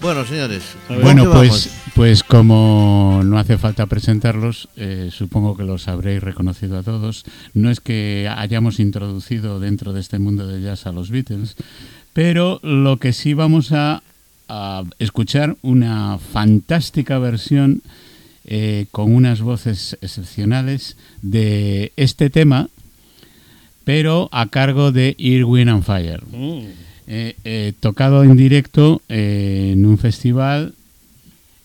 Bueno, 0.01 0.25
señores, 0.25 0.63
A 0.89 0.93
ver. 0.93 1.01
¿con 1.03 1.15
qué 1.15 1.21
Bueno, 1.27 1.31
pues, 1.31 1.69
pues 1.93 2.23
como 2.23 3.21
no 3.23 3.37
hace 3.37 3.57
falta 3.57 3.85
presentarlos, 3.85 4.67
eh, 4.75 5.09
supongo 5.11 5.55
que 5.55 5.63
los 5.63 5.87
habréis 5.87 6.23
reconocido 6.23 6.77
a 6.79 6.83
todos. 6.83 7.23
No 7.53 7.69
es 7.69 7.79
que 7.79 8.27
hayamos 8.35 8.79
introducido 8.79 9.59
dentro 9.59 9.93
de 9.93 9.99
este 9.99 10.17
mundo 10.17 10.47
de 10.47 10.61
jazz 10.61 10.87
a 10.87 10.91
los 10.91 11.11
Beatles, 11.11 11.55
pero 12.13 12.59
lo 12.63 12.97
que 12.97 13.13
sí 13.13 13.35
vamos 13.35 13.71
a, 13.73 14.01
a 14.49 14.83
escuchar 14.97 15.57
una 15.61 16.17
fantástica 16.17 17.19
versión 17.19 17.83
eh, 18.43 18.87
con 18.89 19.13
unas 19.13 19.41
voces 19.41 19.97
excepcionales 20.01 20.97
de 21.21 21.93
este 21.95 22.31
tema, 22.31 22.69
pero 23.83 24.29
a 24.31 24.47
cargo 24.47 24.91
de 24.91 25.13
Irwin 25.19 25.69
and 25.69 25.83
Fire. 25.83 26.23
Mm. 26.25 26.90
Eh, 27.13 27.35
eh, 27.43 27.73
tocado 27.77 28.23
en 28.23 28.37
directo 28.37 29.01
eh, 29.09 29.71
en 29.73 29.85
un 29.85 29.97
festival 29.97 30.73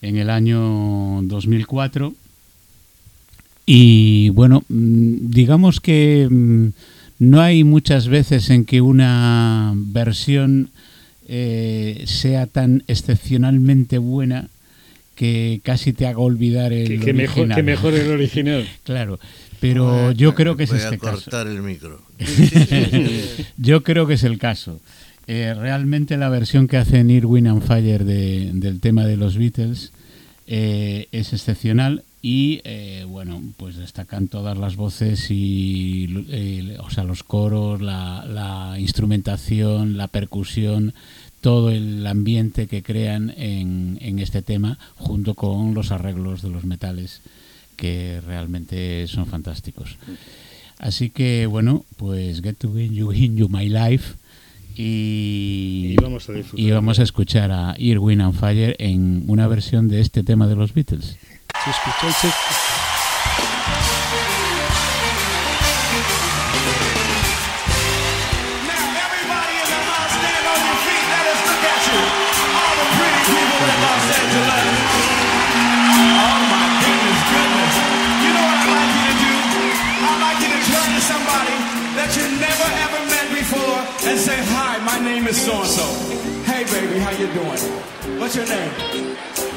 en 0.03 0.17
el 0.17 0.29
año 0.29 1.23
2004 1.23 2.13
y 3.65 4.31
bueno 4.31 4.65
mm, 4.69 5.31
digamos 5.31 5.79
que 5.79 6.27
mm, 6.29 6.67
no 7.21 7.41
hay 7.41 7.63
muchas 7.63 8.09
veces 8.09 8.51
en 8.51 8.65
que 8.65 8.81
una 8.81 9.73
versión 9.77 10.71
eh, 11.29 12.03
sea 12.07 12.49
tan 12.49 12.83
excepcionalmente 12.89 13.99
buena 13.99 14.49
que 15.15 15.61
casi 15.63 15.93
te 15.93 16.09
haga 16.09 16.19
olvidar 16.19 16.73
el 16.73 16.89
Que, 16.89 16.99
que 16.99 17.13
mejor, 17.13 17.39
original. 17.45 17.57
que 17.57 17.63
mejor 17.63 17.95
el 17.95 18.11
original. 18.11 18.69
claro 18.83 19.21
pero 19.61 20.13
yo 20.13 20.35
creo 20.35 20.57
que 20.57 20.65
es 20.65 20.71
Voy 20.71 20.79
este 20.81 20.95
a 20.97 20.99
caso 20.99 21.13
cortar 21.23 21.47
el 21.47 21.63
micro. 21.63 22.01
yo 23.57 23.83
creo 23.83 24.07
que 24.07 24.15
es 24.15 24.25
el 24.25 24.39
caso. 24.39 24.81
Eh, 25.29 25.55
realmente 25.55 26.17
la 26.17 26.29
versión 26.29 26.69
que 26.69 26.77
hacen 26.77 27.11
Irwin 27.11 27.49
and 27.49 27.63
Fire 27.63 28.05
de- 28.05 28.51
del 28.55 28.81
tema 28.81 29.05
de 29.05 29.17
los 29.17 29.37
Beatles 29.37 29.93
eh, 30.47 31.09
es 31.11 31.33
excepcional 31.33 32.05
y 32.23 32.61
eh, 32.65 33.05
bueno, 33.09 33.43
pues 33.57 33.77
destacan 33.77 34.29
todas 34.29 34.57
las 34.57 34.77
voces 34.77 35.27
y 35.31 36.09
o 36.79 36.91
sea, 36.91 37.03
los 37.05 37.25
coros, 37.25 37.81
la, 37.83 38.25
la 38.25 38.79
instrumentación, 38.79 39.97
la 39.97 40.09
percusión, 40.09 40.95
todo 41.41 41.71
el 41.71 42.07
ambiente 42.07 42.67
que 42.69 42.83
crean 42.83 43.33
en, 43.37 43.99
en 44.01 44.19
este 44.21 44.43
tema 44.43 44.79
junto 44.97 45.35
con 45.35 45.75
los 45.75 45.91
arreglos 45.91 46.43
de 46.43 46.51
los 46.51 46.65
metales 46.65 47.21
que 47.77 48.21
realmente 48.25 49.07
son 49.09 49.27
fantásticos. 49.27 49.97
Así 50.79 51.11
que 51.11 51.47
bueno, 51.47 51.85
pues 51.97 52.43
Get 52.43 52.57
to 52.59 52.69
Win 52.69 52.95
You 52.95 53.13
In 53.13 53.37
You 53.37 53.49
My 53.49 53.69
Life 53.69 54.15
y, 54.77 55.93
Y 55.93 55.97
vamos 55.97 56.29
a 56.29 56.33
disfrutar. 56.33 56.61
y 56.67 56.71
vamos 56.71 56.99
a 56.99 57.03
escuchar 57.03 57.51
a 57.51 57.75
Irwin 57.79 58.21
and 58.21 58.35
Fire 58.35 58.77
en 58.79 59.25
una 59.29 59.47
versión 59.49 59.89
de 59.89 60.01
este 60.01 60.23
tema 60.23 60.47
de 60.47 60.57
los 60.57 60.75
Beatles. 60.75 61.17
Si 61.65 61.71
escucháis 61.71 62.17
baby, 87.27 87.39
how 87.39 87.53
you 87.53 87.59
doing? 87.59 88.21
What's 88.21 88.37
your 88.37 88.47
name? 88.47 88.71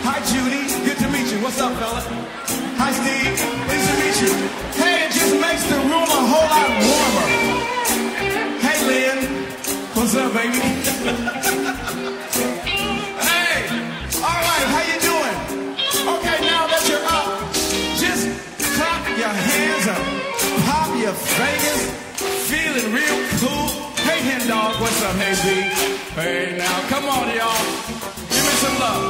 Hi, 0.04 0.20
Judy. 0.26 0.68
Good 0.86 0.98
to 0.98 1.10
meet 1.10 1.32
you. 1.32 1.40
What's 1.44 1.60
up, 1.60 1.74
fella? 1.78 2.02
Hi, 2.78 2.92
Steve. 2.92 3.38
Pleased 3.68 3.90
to 3.90 3.96
meet 4.00 4.22
you. 4.22 4.32
Hey, 4.82 5.06
it 5.06 5.12
just 5.12 5.34
makes 5.40 5.64
the 5.70 5.78
room 5.78 6.10
a 6.10 6.22
whole 6.30 6.50
lot 6.50 6.70
warmer. 6.88 7.28
Hey, 8.60 8.78
Lynn. 8.88 9.20
What's 9.94 10.16
up, 10.16 10.34
baby? 10.34 10.60
hey. 13.28 13.58
All 14.24 14.40
right, 14.48 14.66
how 14.74 14.84
you 14.90 14.98
doing? 15.02 15.38
Okay, 16.16 16.38
now 16.46 16.68
that 16.68 16.84
you're 16.88 17.06
up, 17.06 17.54
just 18.00 18.24
clap 18.78 19.04
your 19.18 19.34
hands 19.34 19.88
up, 19.88 20.04
pop 20.66 20.90
your 20.98 21.14
fingers, 21.14 21.82
feeling 22.48 22.94
real 22.94 23.20
cool. 23.40 23.89
Hen 24.30 24.46
dog, 24.48 24.80
what's 24.80 25.02
up, 25.02 25.16
hey 25.18 25.34
B? 25.42 25.74
Hey, 26.14 26.54
now, 26.56 26.86
come 26.86 27.10
on, 27.10 27.34
y'all. 27.34 27.66
Give 28.30 28.46
me 28.46 28.54
some 28.62 28.78
love. 28.78 29.02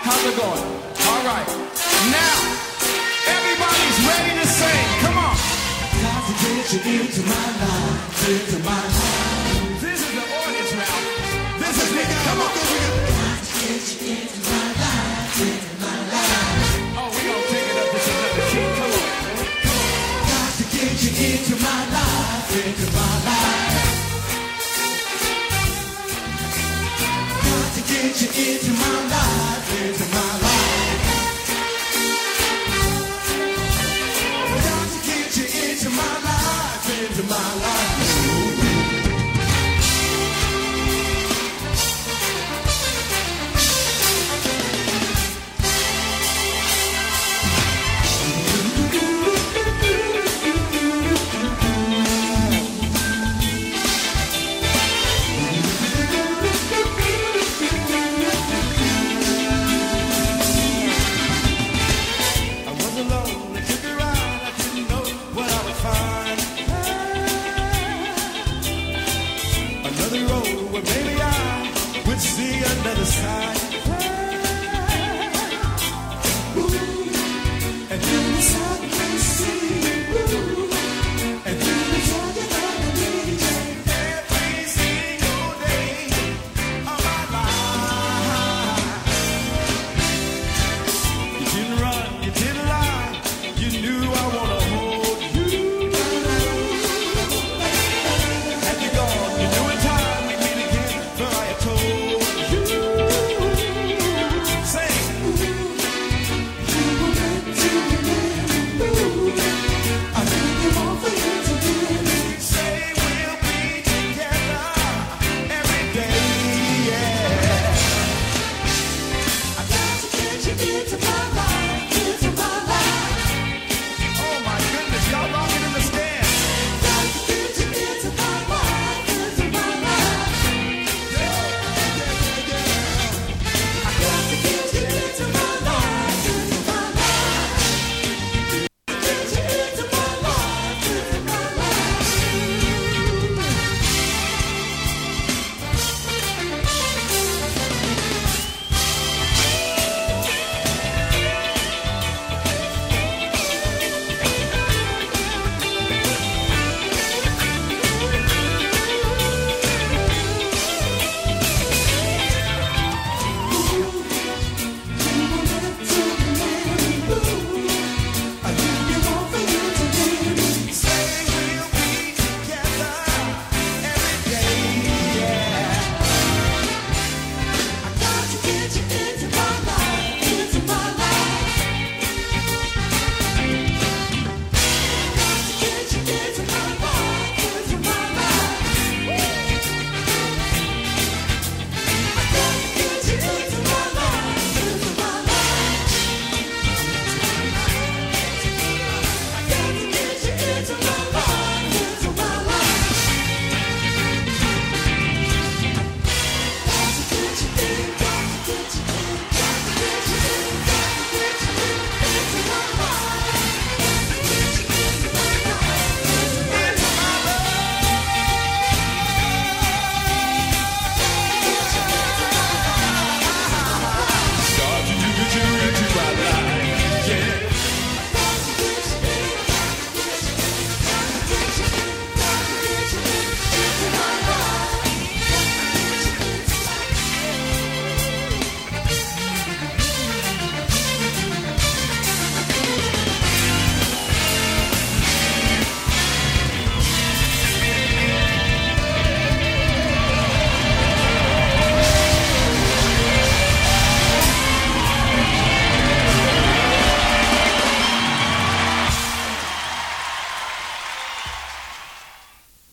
How's 0.00 0.24
it 0.24 0.32
going? 0.40 0.64
All 1.04 1.20
right. 1.28 1.44
Now, 2.08 2.36
everybody's 3.28 3.98
ready 4.08 4.32
to 4.40 4.46
sing. 4.48 4.88
Come 5.04 5.20
on. 5.20 5.36
To 5.36 6.32
get 6.32 6.64
you 6.72 6.80
into 6.96 7.28
my 7.28 7.44
life, 7.60 8.24
into 8.24 8.56
my 8.64 8.80
life. 8.88 9.84
This 9.84 10.00
is 10.00 10.08
the 10.08 10.24
audience 10.24 10.72
now. 10.80 10.96
This 11.60 11.76
is 11.76 11.92
me. 11.92 12.00
Come 12.24 12.40
on. 12.40 12.56
Oh, 16.96 17.12
we 17.12 17.20
gonna 17.20 17.52
take 17.52 17.68
it 17.68 17.76
up 17.84 17.92
key. 18.48 18.64
Come 18.80 18.96
on. 18.96 19.12
To 20.56 20.64
get 20.72 21.04
you 21.04 21.12
into 21.20 21.54
my 21.60 21.80
life, 21.92 22.48
into 22.64 22.88
my 22.96 23.04
life. 23.12 23.25
Got 27.96 28.14
to 28.14 28.26
get 28.26 28.62
you 28.68 30.05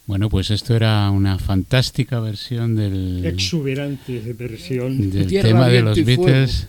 Bueno, 0.05 0.29
pues 0.29 0.51
esto 0.51 0.75
era 0.75 1.09
una 1.11 1.39
fantástica 1.39 2.19
versión 2.19 2.75
del, 2.75 3.25
Exuberante 3.25 4.19
versión. 4.37 5.09
del 5.11 5.27
Tierra, 5.27 5.47
tema 5.47 5.69
de 5.69 5.81
los. 5.81 6.03
Beatles 6.03 6.67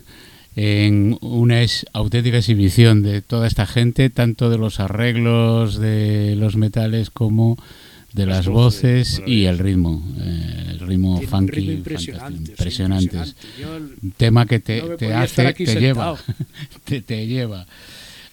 en 0.55 1.17
una 1.19 1.61
es- 1.61 1.85
auténtica 1.91 2.37
exhibición 2.37 3.03
de 3.03 3.21
toda 3.21 3.45
esta 3.47 3.65
gente, 3.65 4.09
tanto 4.09 4.49
de 4.49 4.57
los 4.57 4.79
arreglos 4.79 5.77
de 5.79 6.35
los 6.37 6.55
metales 6.55 7.09
como 7.09 7.57
de 8.13 8.25
Las 8.25 8.37
las 8.45 8.47
voces, 8.47 9.17
voces 9.19 9.23
y 9.27 9.43
el 9.47 9.59
ritmo, 9.59 10.01
eh, 10.21 10.67
el 10.71 10.79
ritmo 10.79 11.17
Tiene 11.17 11.29
funky, 11.29 11.51
ritmo 11.51 11.71
impresionante, 11.73 12.45
sí, 12.45 12.51
impresionantes. 12.51 13.35
impresionante. 13.35 14.01
Yo 14.01 14.11
tema 14.15 14.45
que 14.45 14.59
te, 14.61 14.81
No 14.81 14.95
te 14.95 15.13
hace, 15.13 15.51
te 15.53 15.75
lleva, 15.81 16.17
te, 16.85 17.01
te 17.01 17.27
lleva. 17.27 17.67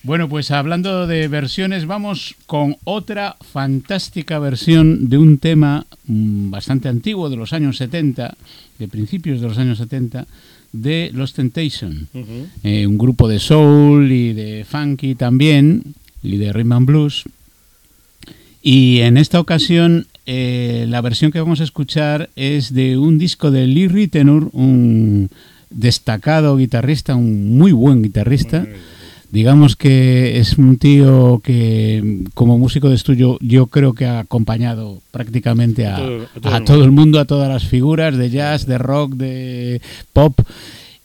Bueno, 0.05 0.29
pues 0.29 0.51
hablando 0.51 1.07
de 1.07 1.29
versiones, 1.29 1.87
vamos 1.87 2.35
con 2.47 2.77
otra 2.83 3.37
fantástica 3.41 4.41
versión 4.41 5.09
de 5.09 5.17
un 5.17 5.39
tema 5.39 5.87
mm, 6.07 6.51
bastante 6.51 6.89
antiguo, 6.89 7.31
de 7.31 7.37
los 7.37 7.53
años 7.53 7.77
70, 7.77 8.35
de 8.81 8.89
principios 8.89 9.41
de 9.41 9.47
los 9.47 9.59
años 9.59 9.79
70, 9.79 10.27
de 10.73 11.11
Los 11.15 11.35
Temptation. 11.35 12.09
Eh, 12.65 12.85
un 12.85 12.99
grupo 12.99 13.29
de 13.29 13.39
soul 13.39 14.11
y 14.11 14.33
de 14.33 14.67
funky 14.69 15.15
también, 15.15 15.95
y 16.21 16.37
de 16.37 16.53
rhythm 16.53 16.73
and 16.73 16.87
blues. 16.87 17.23
Y 18.61 19.01
en 19.01 19.17
esta 19.17 19.39
ocasión 19.39 20.07
eh, 20.27 20.87
la 20.89 21.01
versión 21.01 21.31
que 21.31 21.41
vamos 21.41 21.61
a 21.61 21.65
escuchar 21.65 22.31
es 22.35 22.75
de 22.75 22.99
un 22.99 23.19
disco 23.19 23.53
de 23.53 23.69
Lee 23.69 23.87
Ritenour, 23.87 24.51
un 24.53 25.31
destacado 25.71 26.57
guitarrista, 26.57 27.15
un 27.15 27.57
muy 27.57 27.71
buen 27.71 28.03
guitarrista. 28.03 28.67
Digamos 29.33 29.77
que 29.77 30.39
es 30.39 30.59
un 30.59 30.77
tío 30.77 31.41
que 31.43 32.21
como 32.35 32.59
músico 32.59 32.89
de 32.91 32.95
estudio 32.97 33.39
yo 33.41 33.67
creo 33.67 33.95
que 33.95 34.05
ha 34.05 34.21
acompañado 34.21 35.01
prácticamente 35.11 35.87
a, 35.87 35.97
A 35.97 35.99
todo- 35.99 36.23
a 36.23 36.41
todo 36.41 36.55
a 36.55 36.59
el 36.59 36.65
todo 36.65 36.85
el 36.85 36.91
mundo, 36.93 37.19
a 37.19 37.25
todas 37.25 37.49
las 37.49 37.65
figuras 37.67 38.17
de 38.17 38.29
jazz, 38.31 38.67
de 38.67 38.77
rock, 38.79 39.15
de 39.15 39.81
pop. 40.13 40.39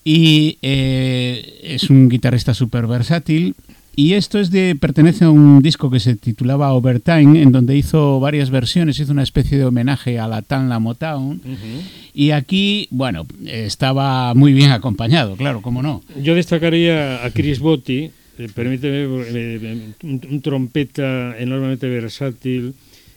Y 0.04 0.58
eh, 0.62 1.60
es 1.64 1.90
un 1.90 2.10
guitarrista 2.10 2.54
súper 2.54 2.86
versátil. 2.88 3.56
Y 4.00 4.14
esto 4.14 4.38
es 4.40 4.52
de, 4.52 4.76
pertenece 4.76 5.26
a 5.26 5.32
un 5.32 5.60
disco 5.64 5.90
que 5.90 6.00
se 6.00 6.16
titulaba 6.16 6.72
Overtime, 6.74 7.42
en 7.42 7.52
donde 7.52 7.76
hizo 7.76 8.20
varias 8.20 8.52
versiones, 8.52 9.00
hizo 9.00 9.12
una 9.12 9.24
especie 9.24 9.58
de 9.58 9.66
homenaje 9.66 10.20
a 10.20 10.28
la 10.28 10.44
Tanla 10.44 10.78
Motown. 10.78 11.42
Ujú. 11.44 11.82
Y 12.14 12.30
aquí, 12.30 12.88
bueno, 12.92 13.26
estaba 13.46 14.36
muy 14.36 14.54
bien 14.54 14.70
acompañado, 14.72 15.36
claro, 15.36 15.64
cómo 15.64 15.82
no. 15.82 16.04
Yo 16.22 16.36
destacaría 16.36 17.26
a 17.26 17.32
Chris 17.32 17.60
Botti, 17.60 18.12
eh, 18.38 18.48
permíteme, 18.54 19.04
eh, 19.04 19.94
un, 20.04 20.22
un 20.30 20.42
trompeta 20.42 21.38
enormemente 21.38 21.88
versátil 21.88 22.74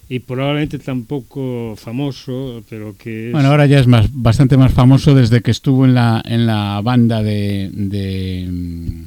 y 0.09 0.19
probablemente 0.21 0.79
tampoco 0.79 1.77
famoso, 1.77 2.65
pero 2.69 2.97
que 2.97 3.27
es... 3.29 3.33
Bueno, 3.33 3.49
ahora 3.49 3.67
ya 3.67 3.79
es 3.79 3.87
más, 3.87 4.09
bastante 4.13 4.57
más 4.57 4.73
famoso 4.73 5.15
desde 5.15 5.41
que 5.41 5.53
estuvo 5.53 5.85
en 5.85 5.95
la, 5.95 6.21
en 6.27 6.47
la 6.47 6.81
banda 6.83 7.23
de... 7.23 7.71
de, 7.73 8.49
mm, 8.51 9.03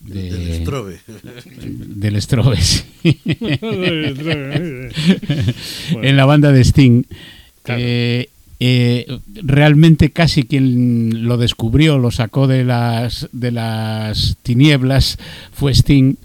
de- 0.00 0.30
Del 0.30 0.54
Strobe. 0.62 0.98
del 1.96 2.22
Strobe, 2.22 2.56
sí. 2.60 2.82
Bueno. 3.60 4.88
en 6.02 6.16
la 6.16 6.24
banda 6.26 6.52
de 6.52 6.60
Sting. 6.64 7.02
Claro. 7.62 7.80
Eh, 7.84 8.28
eh, 8.60 9.06
realmente 9.42 10.10
casi 10.10 10.44
quien 10.44 11.26
lo 11.26 11.38
descubrió, 11.38 11.98
lo 11.98 12.10
sacó 12.10 12.46
de 12.46 12.62
las, 12.64 13.28
de 13.32 13.52
las 13.52 14.36
tinieblas, 14.42 15.18
fue 15.52 15.72
Sting, 15.72 16.16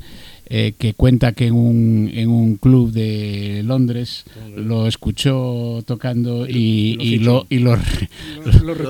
eh, 0.47 0.73
que 0.77 0.93
cuenta 0.93 1.31
que 1.31 1.47
en 1.47 1.55
un, 1.55 2.11
en 2.13 2.29
un 2.29 2.57
club 2.57 2.91
de 2.91 3.63
Londres 3.65 4.25
lo 4.55 4.85
escuchó 4.85 5.81
tocando 5.87 6.45
y, 6.47 6.95
Lo 6.95 7.03
y 7.03 7.17
lo, 7.17 7.47
y 7.49 7.59
lo, 7.59 7.77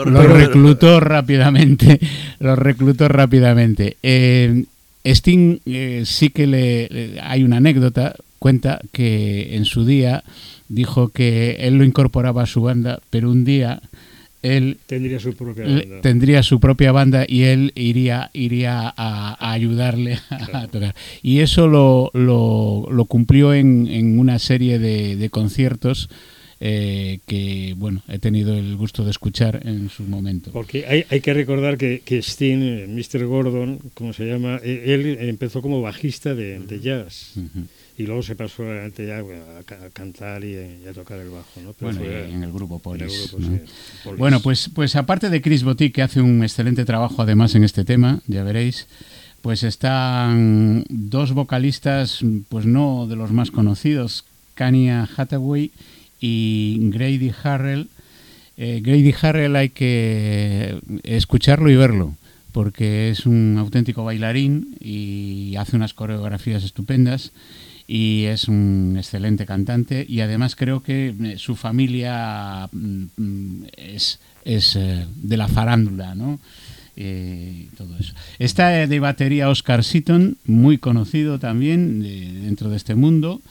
lo 0.06 0.24
reclutó 0.24 1.00
rápidamente. 1.00 2.00
Lo 2.40 2.58
reclutó 2.58 3.08
rápidamente. 3.08 3.96
Eh, 4.04 4.66
Sting 5.06 5.60
eh, 5.66 6.04
sí 6.06 6.30
que 6.30 6.48
le, 6.48 6.88
le- 6.90 7.20
hay 7.22 7.44
una 7.44 7.58
anécdota, 7.58 8.16
cuenta 8.40 8.82
que 8.92 9.56
en 9.56 9.66
su 9.66 9.86
día 9.86 10.24
dijo 10.68 11.10
que 11.10 11.58
él 11.60 11.76
lo 11.76 11.84
incorporaba 11.84 12.44
a 12.44 12.48
su 12.48 12.62
banda, 12.62 13.00
pero 13.10 13.30
un 13.32 13.46
día 13.46 13.82
él 14.42 14.78
Tendría 14.86 15.20
su 15.20 15.34
propia 15.36 15.66
banda. 15.66 16.02
tendría 16.02 16.44
su 16.44 16.60
propia 16.60 16.92
banda 16.92 17.26
y 17.28 17.44
él 17.44 17.72
iría 17.76 18.30
iría 18.34 18.82
a, 18.96 19.36
a 19.40 19.52
ayudarle 19.52 20.20
a 20.54 20.68
tocar 20.68 20.94
y 21.24 21.40
eso 21.40 21.68
lo, 21.68 22.12
lo, 22.14 22.88
lo 22.92 23.06
cumplió 23.06 23.54
en, 23.56 23.88
en 23.88 24.20
una 24.20 24.38
serie 24.38 24.78
de, 24.78 25.16
de 25.16 25.30
conciertos 25.32 26.10
eh, 26.62 27.20
que 27.28 27.74
bueno 27.78 28.02
he 28.08 28.18
tenido 28.20 28.54
el 28.58 28.76
gusto 28.78 29.04
de 29.04 29.12
escuchar 29.12 29.62
en 29.68 29.90
su 29.90 30.04
momento 30.04 30.52
Porque 30.52 30.86
hay, 30.88 31.04
hay 31.10 31.20
que 31.22 31.34
recordar 31.34 31.78
que, 31.78 32.02
que 32.06 32.20
Sting, 32.20 32.60
eh, 32.62 32.88
Mr. 32.88 33.26
Gordon, 33.26 33.80
como 33.94 34.14
se 34.14 34.26
llama, 34.26 34.60
eh, 34.64 34.84
él 34.88 35.18
empezó 35.30 35.62
como 35.62 35.82
bajista 35.82 36.34
de, 36.34 36.60
de 36.60 36.80
jazz 36.80 37.34
y 37.98 38.04
luego 38.04 38.24
se 38.24 38.36
pasó 38.36 38.64
adelante 38.64 39.06
ya 39.08 39.22
bueno, 39.22 39.42
a, 39.60 39.64
ca- 39.64 39.84
a 39.86 39.90
cantar 39.90 40.44
y, 40.44 40.54
y 40.54 40.88
a 40.90 40.94
tocar 40.94 41.20
el 41.20 41.30
bajo. 41.30 41.62
¿no? 41.62 41.74
Pero 41.74 41.92
bueno 41.94 42.00
fue 42.00 42.30
en 42.30 42.44
el 42.44 42.52
grupo 42.52 42.76
en 42.96 43.02
el 43.02 43.08
Police 43.08 43.28
grupo, 43.30 43.40
¿no? 43.40 43.58
sí, 43.58 43.64
Police. 44.04 44.20
Bueno, 44.20 44.40
pues, 44.42 44.70
pues 44.74 44.96
aparte 44.96 45.30
de 45.30 45.42
Chris 45.42 45.64
Botti, 45.64 45.92
que 45.92 46.02
hace 46.02 46.22
un 46.22 46.42
excelente 46.44 46.86
trabajo 46.86 47.22
además 47.22 47.56
en 47.56 47.64
este 47.64 47.84
tema, 47.86 48.22
ya 48.28 48.44
veréis, 48.44 48.88
pues 49.42 49.64
están 49.64 50.86
dos 50.90 51.34
vocalistas, 51.34 52.20
pues 52.50 52.66
no 52.66 53.08
de 53.08 53.16
los 53.16 53.32
más 53.32 53.52
conocidos, 53.52 54.26
Kanye 54.56 54.92
Hathaway 55.18 55.72
y 56.20 56.78
Grady 56.92 57.32
Harrell. 57.44 57.88
Eh, 58.58 58.82
Grady 58.84 59.14
Harrell 59.22 59.56
hay 59.56 59.70
que 59.70 60.80
escucharlo 61.04 61.70
y 61.70 61.76
verlo, 61.76 62.16
porque 62.52 63.10
es 63.10 63.26
un 63.26 63.58
auténtico 63.60 64.04
bailarín 64.06 64.78
y 64.80 65.56
hace 65.58 65.76
unas 65.76 65.94
coreografías 65.94 66.64
estupendas 66.64 67.32
y 67.88 68.24
es 68.24 68.48
un 68.48 68.96
excelente 68.98 69.46
cantante 69.46 70.06
y 70.08 70.22
además 70.22 70.56
creo 70.56 70.82
que 70.82 71.14
eh, 71.22 71.36
su 71.38 71.56
familia 71.56 72.68
mm, 72.72 73.04
mm, 73.18 73.64
es, 73.78 74.20
es 74.46 74.76
eh, 74.76 75.06
de 75.16 75.38
la 75.38 75.48
farándula, 75.48 76.16
¿no? 76.16 76.40
Eh, 76.98 77.68
todo 77.78 77.98
eso. 78.00 78.14
Está 78.40 78.70
de 78.70 79.00
batería 79.02 79.50
Oscar 79.50 79.84
Seaton, 79.84 80.38
muy 80.46 80.78
conocido 80.78 81.40
también 81.40 82.02
de- 82.02 82.32
dentro 82.42 82.70
de 82.70 82.78
este 82.78 82.96
mundo. 82.96 83.42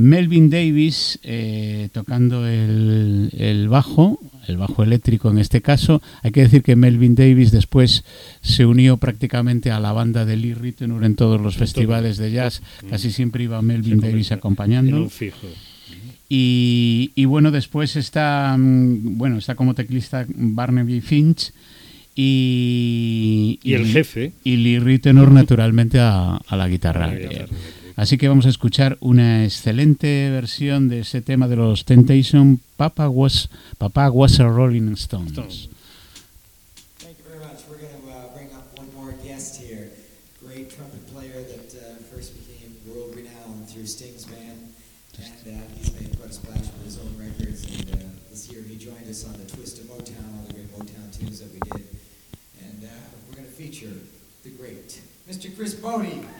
Melvin 0.00 0.48
Davis 0.48 1.18
eh, 1.24 1.88
tocando 1.92 2.46
el, 2.46 3.30
el 3.36 3.68
bajo, 3.68 4.20
el 4.46 4.56
bajo 4.56 4.84
eléctrico 4.84 5.28
en 5.28 5.38
este 5.38 5.60
caso. 5.60 6.00
Hay 6.22 6.30
que 6.30 6.42
decir 6.42 6.62
que 6.62 6.76
Melvin 6.76 7.16
Davis 7.16 7.50
después 7.50 8.04
se 8.40 8.64
unió 8.64 8.98
prácticamente 8.98 9.72
a 9.72 9.80
la 9.80 9.90
banda 9.90 10.24
de 10.24 10.36
Lee 10.36 10.54
Ritenour 10.54 11.04
en 11.04 11.16
todos 11.16 11.40
los 11.40 11.56
festivales 11.56 12.16
de 12.16 12.30
jazz. 12.30 12.62
Casi 12.88 13.10
siempre 13.10 13.42
iba 13.42 13.60
Melvin 13.60 13.98
Davis 13.98 14.30
acompañando. 14.30 15.02
un 15.02 15.10
fijo. 15.10 15.48
Y, 16.28 17.10
y 17.16 17.24
bueno, 17.24 17.50
después 17.50 17.96
está, 17.96 18.54
mm, 18.56 19.18
bueno, 19.18 19.38
está 19.38 19.56
como 19.56 19.74
teclista 19.74 20.24
Barnaby 20.28 21.00
Finch 21.00 21.52
y, 22.14 23.58
Y 23.64 23.72
el 23.74 23.86
jefe. 23.86 24.32
y 24.44 24.56
Lee 24.58 24.78
Ritenour 24.78 25.32
naturalmente 25.32 25.98
a, 25.98 26.36
a 26.36 26.56
la 26.56 26.68
guitarra. 26.68 27.06
a 27.06 27.08
la 27.08 27.16
guitarra. 27.16 27.46
Así 27.98 28.16
que 28.16 28.28
vamos 28.28 28.46
a 28.46 28.48
escuchar 28.48 28.96
una 29.00 29.42
excelente 29.42 30.30
versión 30.30 30.88
de 30.88 31.00
ese 31.00 31.20
tema 31.20 31.48
de 31.48 31.56
los 31.56 31.84
Temptation, 31.84 32.60
Papa 32.76 33.08
was, 33.08 33.50
Papa 33.76 34.08
was 34.08 34.38
a 34.38 34.46
Rolling 34.46 34.92
Stones. 34.92 35.32
Stones. 35.32 35.68
Thank 37.00 37.18
you 56.22 56.37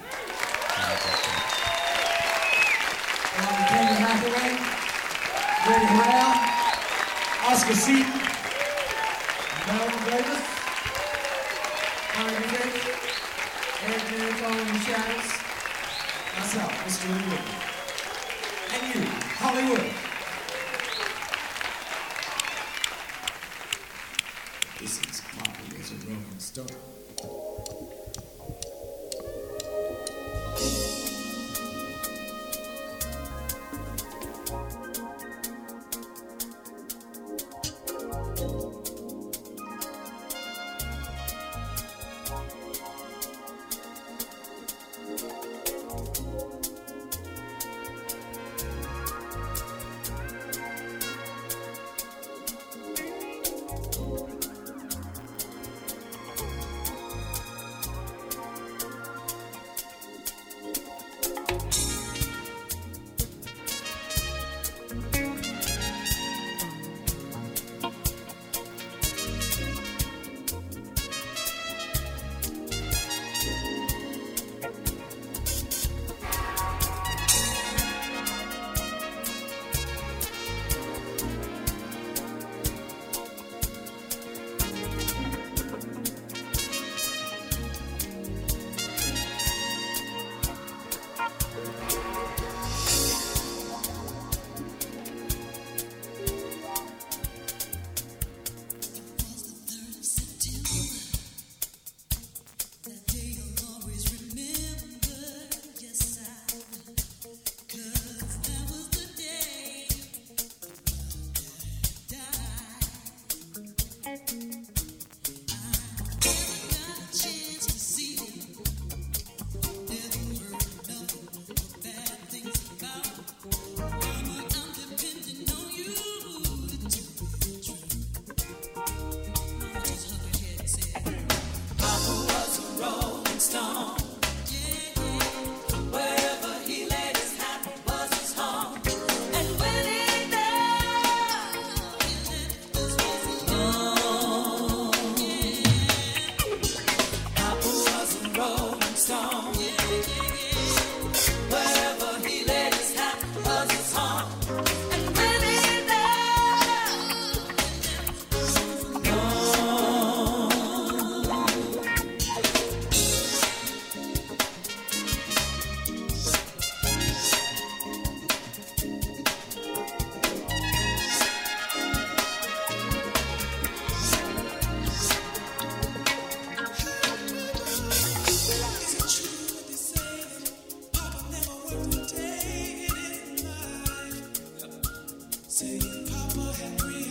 Rolling 185.60 185.80
Stone. 185.80 187.07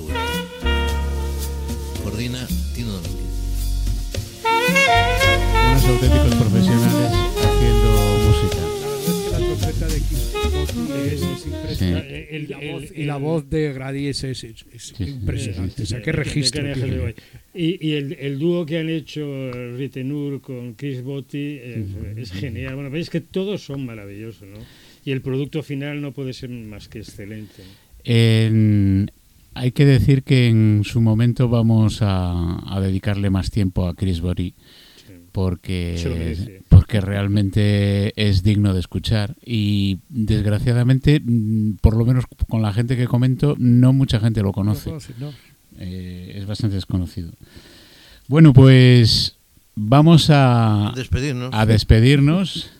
Huerta. 0.00 0.20
Coordina 2.02 2.46
Tino 2.74 2.92
Domínguez. 2.92 3.24
Unos 5.70 5.84
auténticos 5.84 6.34
profesionales 6.34 7.12
haciendo 7.44 7.88
música. 8.24 8.62
La 9.32 9.38
verdad 9.38 9.90
es 9.90 10.02
que 10.02 10.14
la 10.24 10.48
trompeta 10.50 11.04
de 11.06 11.14
es, 11.14 11.22
es 11.22 11.46
impresionante. 11.46 12.36
El- 12.36 12.42
y, 12.44 12.46
la 12.48 12.58
el- 12.60 12.92
el- 12.94 13.06
la 13.06 13.16
voz 13.16 13.48
de 13.50 13.72
Grady 13.72 14.06
es, 14.08 14.24
es- 14.24 14.44
es- 14.44 14.64
es 14.72 14.82
Sí, 14.88 14.94
sí, 14.96 15.10
impresionante. 15.10 15.74
sí, 15.76 15.82
O 15.82 15.86
sea, 15.86 16.02
qué 16.02 16.12
registro. 16.12 16.62
Tiene. 16.74 17.14
Y, 17.54 17.86
y 17.88 17.92
el, 17.94 18.12
el 18.14 18.38
dúo 18.38 18.66
que 18.66 18.78
han 18.78 18.88
hecho 18.90 19.50
Rittenur 19.76 20.40
con 20.40 20.74
Chris 20.74 21.02
Botti 21.02 21.58
es 22.16 22.32
genial. 22.32 22.74
Bueno, 22.74 22.90
veis 22.90 23.10
que 23.10 23.20
todos 23.20 23.62
son 23.64 23.86
maravillosos, 23.86 24.48
¿no? 24.48 24.58
Y 25.04 25.12
el 25.12 25.20
producto 25.20 25.62
final 25.62 26.00
no 26.00 26.12
puede 26.12 26.32
ser 26.32 26.48
más 26.50 26.88
que 26.88 26.98
excelente. 26.98 27.62
En- 28.04 29.10
hay 29.54 29.72
que 29.72 29.84
decir 29.86 30.22
que 30.22 30.48
en 30.48 30.82
su 30.84 31.00
momento 31.00 31.48
vamos 31.48 32.02
a, 32.02 32.58
a 32.74 32.80
dedicarle 32.80 33.30
más 33.30 33.50
tiempo 33.50 33.86
a 33.88 33.94
Chris 33.94 34.20
Sí. 34.20 35.12
porque, 35.32 36.60
porque 36.68 37.00
realmente 37.00 38.12
es 38.16 38.42
digno 38.42 38.72
de 38.72 38.80
escuchar 38.80 39.34
y 39.44 39.98
desgraciadamente, 40.08 41.20
mm, 41.24 41.74
por 41.80 41.96
lo 41.96 42.04
menos 42.04 42.24
con 42.48 42.62
la 42.62 42.72
gente 42.72 42.96
que 42.96 43.06
comento, 43.06 43.56
no 43.58 43.92
mucha 43.92 44.20
gente 44.20 44.40
lo 44.40 44.46
No 44.48 44.52
conoce. 44.52 44.90
conoce, 44.90 45.12
¿no? 45.18 45.32
Eh, 45.78 46.34
es 46.36 46.46
bastante 46.46 46.76
desconocido. 46.76 47.32
Bueno, 48.28 48.52
pues 48.52 49.36
vamos 49.74 50.28
a, 50.30 50.92
Despedirnos. 50.94 51.50
a 51.52 51.66
despedirnos. 51.66 52.70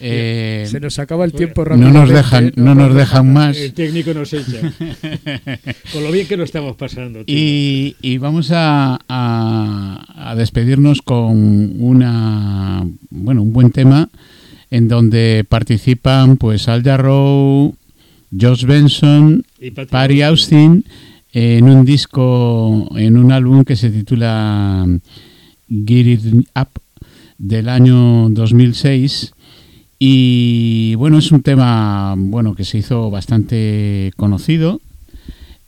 Eh, 0.00 0.66
Se 0.68 0.80
nos 0.80 0.98
acaba 0.98 1.24
el 1.24 1.30
Pues, 1.30 1.38
tiempo 1.40 1.62
no 1.62 1.70
rápidamente. 1.70 1.98
nos 2.00 2.08
dejan, 2.10 2.52
no 2.56 2.74
nos 2.74 2.94
dejan 2.94 3.32
más. 3.32 3.56
El 3.56 3.72
técnico 3.72 4.12
nos 4.14 4.32
echa. 4.32 4.60
Con 5.92 6.02
lo 6.02 6.10
bien 6.10 6.26
que 6.26 6.36
lo 6.36 6.44
estamos 6.44 6.76
pasando. 6.76 7.20
Y, 7.26 7.96
y 8.02 8.18
vamos 8.18 8.50
a, 8.52 8.98
a- 9.08 10.30
a 10.30 10.34
despedirnos 10.34 11.02
con 11.02 11.74
una 11.80 12.84
bueno 13.10 13.42
un 13.42 13.52
buen 13.52 13.70
tema 13.70 14.08
en 14.70 14.88
donde 14.88 15.44
participan 15.48 16.36
pues 16.38 16.66
Al 16.68 16.82
Jarreau, 16.82 17.74
Josh 18.38 18.64
Benson, 18.64 19.44
Y 19.60 19.70
Patty 19.70 20.22
Austin 20.22 20.84
en 21.32 21.64
un 21.68 21.84
disco, 21.84 22.88
en 22.96 23.16
un 23.16 23.30
álbum 23.32 23.64
que 23.64 23.76
se 23.76 23.90
titula 23.90 24.86
Get 25.68 26.06
It 26.06 26.48
Up 26.56 26.68
del 27.38 27.68
año 27.68 28.28
2006 28.30 29.33
y 30.06 30.94
bueno 30.96 31.16
es 31.16 31.32
un 31.32 31.40
tema 31.40 32.14
bueno 32.14 32.54
que 32.54 32.66
se 32.66 32.76
hizo 32.76 33.10
bastante 33.10 34.12
conocido. 34.16 34.82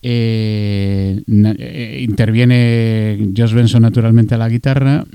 Eh, 0.03 1.22
eh, 1.26 1.99
interviene 2.03 3.32
Josh 3.34 3.55
Benson 3.55 3.80
naturalmente 3.80 4.34
a 4.34 4.39
la 4.39 4.51
guitarra. 4.51 5.07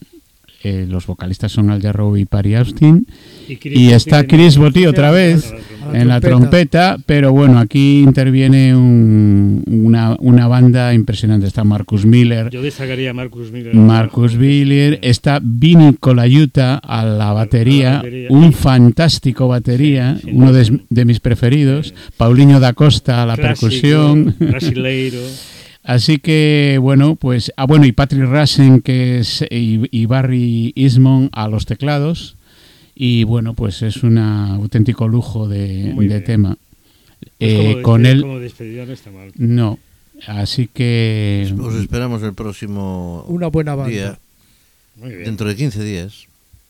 Eh, 0.63 0.87
los 0.89 1.05
vocalistas 1.05 1.51
son 1.51 1.69
Al 1.69 1.83
Jarreau 1.83 2.17
y 2.17 2.25
Patty 2.25 2.55
Austin. 2.55 3.05
Chris 3.45 3.77
y 3.77 3.91
está 3.91 4.25
Chris 4.25 4.57
Botti 4.57 4.87
otra 4.87 5.11
vez 5.11 5.53
en 5.93 6.07
la 6.07 6.19
trompeta. 6.21 6.97
pero 7.05 7.31
bueno, 7.31 7.59
aquí 7.59 8.01
interviene 8.01 8.75
un- 8.75 9.63
una, 9.67 10.15
una 10.19 10.47
banda 10.47 10.93
impresionante. 10.93 11.47
Está 11.47 11.63
Marcus 11.63 12.05
Miller, 12.05 12.49
Yo 12.49 12.61
destacaría 12.61 13.11
a 13.11 13.13
Marcus 13.13 13.51
Miller. 13.51 13.73
Marcus 13.75 14.35
Miller, 14.35 14.99
está 15.01 15.39
Vinny 15.41 15.95
Colaiuta 15.99 16.75
a 16.77 17.05
la 17.05 17.31
batería, 17.33 17.97
batería. 17.97 18.27
un 18.29 18.53
fantástico 18.53 19.47
batería, 19.47 20.15
Sí, 20.21 20.27
sí, 20.27 20.31
uno 20.33 20.51
de, 20.53 21.05
mis 21.05 21.19
preferidos. 21.19 21.93
Paulinho 22.17 22.59
da 22.59 22.73
Costa 22.73 23.23
a 23.23 23.25
la 23.25 23.35
Clásico, 23.35 23.67
percusión. 23.69 24.35
Brasileiro. 24.39 25.19
Así 25.83 26.19
que, 26.19 26.77
bueno, 26.79 27.15
pues. 27.15 27.51
Ah, 27.57 27.65
bueno, 27.65 27.85
y 27.87 27.91
Patrick 27.91 28.25
Rassen 28.25 28.81
que 28.81 29.17
es, 29.19 29.43
y, 29.49 29.81
y 29.89 30.05
Barry 30.05 30.71
Ismond 30.75 31.29
a 31.31 31.47
los 31.47 31.65
teclados. 31.65 32.37
Y 33.03 33.23
bueno, 33.23 33.55
pues 33.55 33.81
es 33.81 34.03
un 34.03 34.19
auténtico 34.19 35.07
lujo 35.07 35.47
de, 35.47 36.21
tema. 36.23 36.55
Pues 37.19 37.31
Eh, 37.39 37.57
como 37.73 37.81
con 37.81 38.03
despe- 38.03 38.09
él, 38.11 38.21
Como 38.21 38.39
despedida 38.39 38.85
no 38.85 38.93
está 38.93 39.09
mal. 39.09 39.31
no. 39.37 39.79
Así 40.27 40.67
que. 40.71 41.51
Os 41.59 41.73
esperamos 41.73 42.21
el 42.21 42.35
próximo 42.35 43.25
Una 43.27 43.47
buena 43.47 43.73
banda. 43.73 43.89
día. 43.91 44.19
Muy 44.97 45.09
bien. 45.09 45.23
Dentro 45.23 45.47
de 45.47 45.55
15 45.55 45.83
días, 45.83 46.27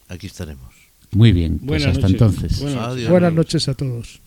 aquí 0.07 0.27
estaremos. 0.27 0.73
Muy 1.11 1.33
bien, 1.33 1.57
pues 1.57 1.83
Buenas 1.83 1.97
hasta 1.97 2.07
noches. 2.07 2.13
entonces. 2.21 2.59
Buenas 2.61 2.75
noches. 2.77 2.93
Adiós. 2.93 3.09
Buenas 3.09 3.33
noches 3.33 3.67
a 3.67 3.73
todos. 3.73 4.21